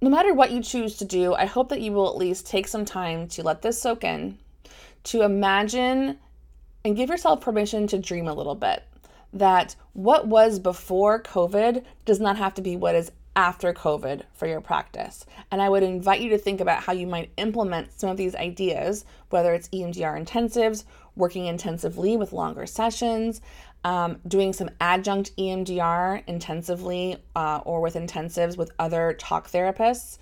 no 0.00 0.08
matter 0.08 0.32
what 0.32 0.52
you 0.52 0.62
choose 0.62 0.96
to 0.98 1.04
do, 1.04 1.34
I 1.34 1.44
hope 1.44 1.68
that 1.68 1.80
you 1.80 1.92
will 1.92 2.08
at 2.08 2.16
least 2.16 2.46
take 2.46 2.68
some 2.68 2.84
time 2.84 3.28
to 3.28 3.42
let 3.42 3.62
this 3.62 3.80
soak 3.80 4.04
in, 4.04 4.38
to 5.04 5.22
imagine 5.22 6.18
and 6.84 6.96
give 6.96 7.08
yourself 7.08 7.40
permission 7.40 7.86
to 7.88 7.98
dream 7.98 8.28
a 8.28 8.34
little 8.34 8.54
bit 8.54 8.84
that 9.32 9.74
what 9.94 10.28
was 10.28 10.58
before 10.58 11.22
COVID 11.22 11.84
does 12.04 12.20
not 12.20 12.36
have 12.36 12.54
to 12.54 12.62
be 12.62 12.76
what 12.76 12.94
is 12.94 13.10
after 13.36 13.72
COVID 13.72 14.22
for 14.32 14.46
your 14.46 14.60
practice. 14.60 15.26
And 15.50 15.60
I 15.60 15.68
would 15.68 15.82
invite 15.82 16.20
you 16.20 16.30
to 16.30 16.38
think 16.38 16.60
about 16.60 16.82
how 16.82 16.92
you 16.92 17.06
might 17.06 17.32
implement 17.36 17.98
some 17.98 18.10
of 18.10 18.16
these 18.16 18.34
ideas, 18.34 19.04
whether 19.30 19.52
it's 19.54 19.68
EMDR 19.68 20.24
intensives, 20.24 20.84
working 21.16 21.46
intensively 21.46 22.16
with 22.16 22.32
longer 22.32 22.66
sessions, 22.66 23.40
um, 23.84 24.18
doing 24.26 24.52
some 24.52 24.70
adjunct 24.80 25.36
EMDR 25.36 26.22
intensively 26.26 27.16
uh, 27.36 27.60
or 27.64 27.80
with 27.80 27.94
intensives 27.94 28.56
with 28.56 28.70
other 28.78 29.14
talk 29.18 29.50
therapists, 29.50 30.18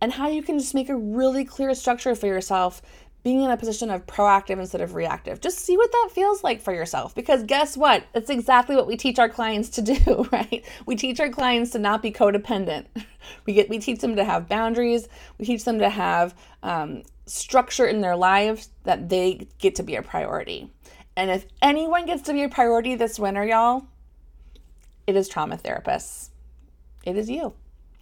and 0.00 0.12
how 0.12 0.28
you 0.28 0.42
can 0.42 0.58
just 0.58 0.74
make 0.74 0.88
a 0.88 0.96
really 0.96 1.44
clear 1.44 1.74
structure 1.74 2.14
for 2.14 2.26
yourself 2.26 2.82
being 3.24 3.40
in 3.40 3.50
a 3.50 3.56
position 3.56 3.90
of 3.90 4.06
proactive 4.06 4.60
instead 4.60 4.82
of 4.82 4.94
reactive. 4.94 5.40
Just 5.40 5.58
see 5.58 5.78
what 5.78 5.90
that 5.90 6.10
feels 6.12 6.44
like 6.44 6.60
for 6.60 6.74
yourself 6.74 7.14
because 7.14 7.42
guess 7.42 7.74
what? 7.74 8.04
It's 8.14 8.28
exactly 8.28 8.76
what 8.76 8.86
we 8.86 8.98
teach 8.98 9.18
our 9.18 9.30
clients 9.30 9.70
to 9.70 9.82
do, 9.82 10.28
right? 10.32 10.62
We 10.84 10.94
teach 10.94 11.18
our 11.18 11.30
clients 11.30 11.70
to 11.72 11.78
not 11.78 12.02
be 12.02 12.12
codependent. 12.12 12.86
We 13.46 13.54
get 13.54 13.70
we 13.70 13.78
teach 13.78 14.00
them 14.00 14.16
to 14.16 14.24
have 14.24 14.50
boundaries. 14.50 15.08
We 15.38 15.46
teach 15.46 15.64
them 15.64 15.78
to 15.78 15.88
have 15.88 16.34
um, 16.62 17.04
structure 17.24 17.86
in 17.86 18.02
their 18.02 18.16
lives 18.16 18.68
that 18.82 19.08
they 19.08 19.48
get 19.58 19.76
to 19.76 19.82
be 19.82 19.96
a 19.96 20.02
priority. 20.02 20.70
And 21.16 21.30
if 21.30 21.46
anyone 21.62 22.04
gets 22.04 22.24
to 22.24 22.34
be 22.34 22.42
a 22.42 22.50
priority 22.50 22.96
this 22.96 23.18
winter, 23.18 23.42
y'all, 23.42 23.86
it 25.06 25.16
is 25.16 25.26
trauma 25.26 25.56
therapists. 25.56 26.28
It 27.04 27.16
is 27.16 27.30
you. 27.30 27.54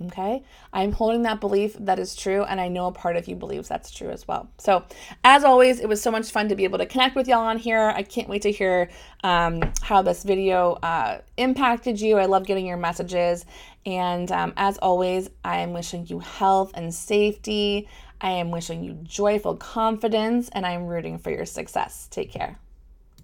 Okay. 0.07 0.42
I'm 0.72 0.92
holding 0.92 1.22
that 1.22 1.40
belief 1.40 1.76
that 1.78 1.98
is 1.98 2.16
true, 2.16 2.42
and 2.42 2.61
I 2.61 2.68
know 2.68 2.87
a 2.87 2.92
part 2.92 3.16
of 3.16 3.28
you 3.28 3.37
believes 3.37 3.68
that's 3.68 3.90
true 3.90 4.11
as 4.11 4.26
well. 4.26 4.48
So, 4.59 4.85
as 5.22 5.44
always, 5.44 5.81
it 5.81 5.88
was 5.88 6.02
so 6.02 6.11
much 6.11 6.31
fun 6.31 6.48
to 6.48 6.57
be 6.57 6.64
able 6.64 6.78
to 6.78 6.87
connect 6.87 7.14
with 7.14 7.28
y'all 7.28 7.40
on 7.40 7.59
here. 7.59 7.92
I 7.94 8.02
can't 8.02 8.28
wait 8.28 8.42
to 8.42 8.50
hear 8.50 8.90
um, 9.22 9.62
how 9.81 10.02
this 10.02 10.24
video 10.24 10.72
uh, 10.83 11.18
impacted 11.37 12.00
you. 12.00 12.18
I 12.18 12.26
love 12.26 12.46
getting 12.46 12.66
your 12.66 12.78
messages. 12.78 13.44
And 13.87 14.31
um, 14.33 14.52
as 14.57 14.78
always, 14.78 15.31
I 15.44 15.59
am 15.59 15.72
wishing 15.72 16.07
you 16.07 16.18
health 16.20 16.72
and 16.74 16.92
safety. 16.92 17.88
I 18.20 18.31
am 18.31 18.50
wishing 18.50 18.85
you 18.85 18.94
joyful 19.02 19.57
confidence, 19.57 20.48
and 20.52 20.64
I 20.64 20.72
am 20.72 20.87
rooting 20.87 21.18
for 21.18 21.31
your 21.31 21.46
success. 21.46 22.09
Take 22.11 22.31
care. 22.31 22.59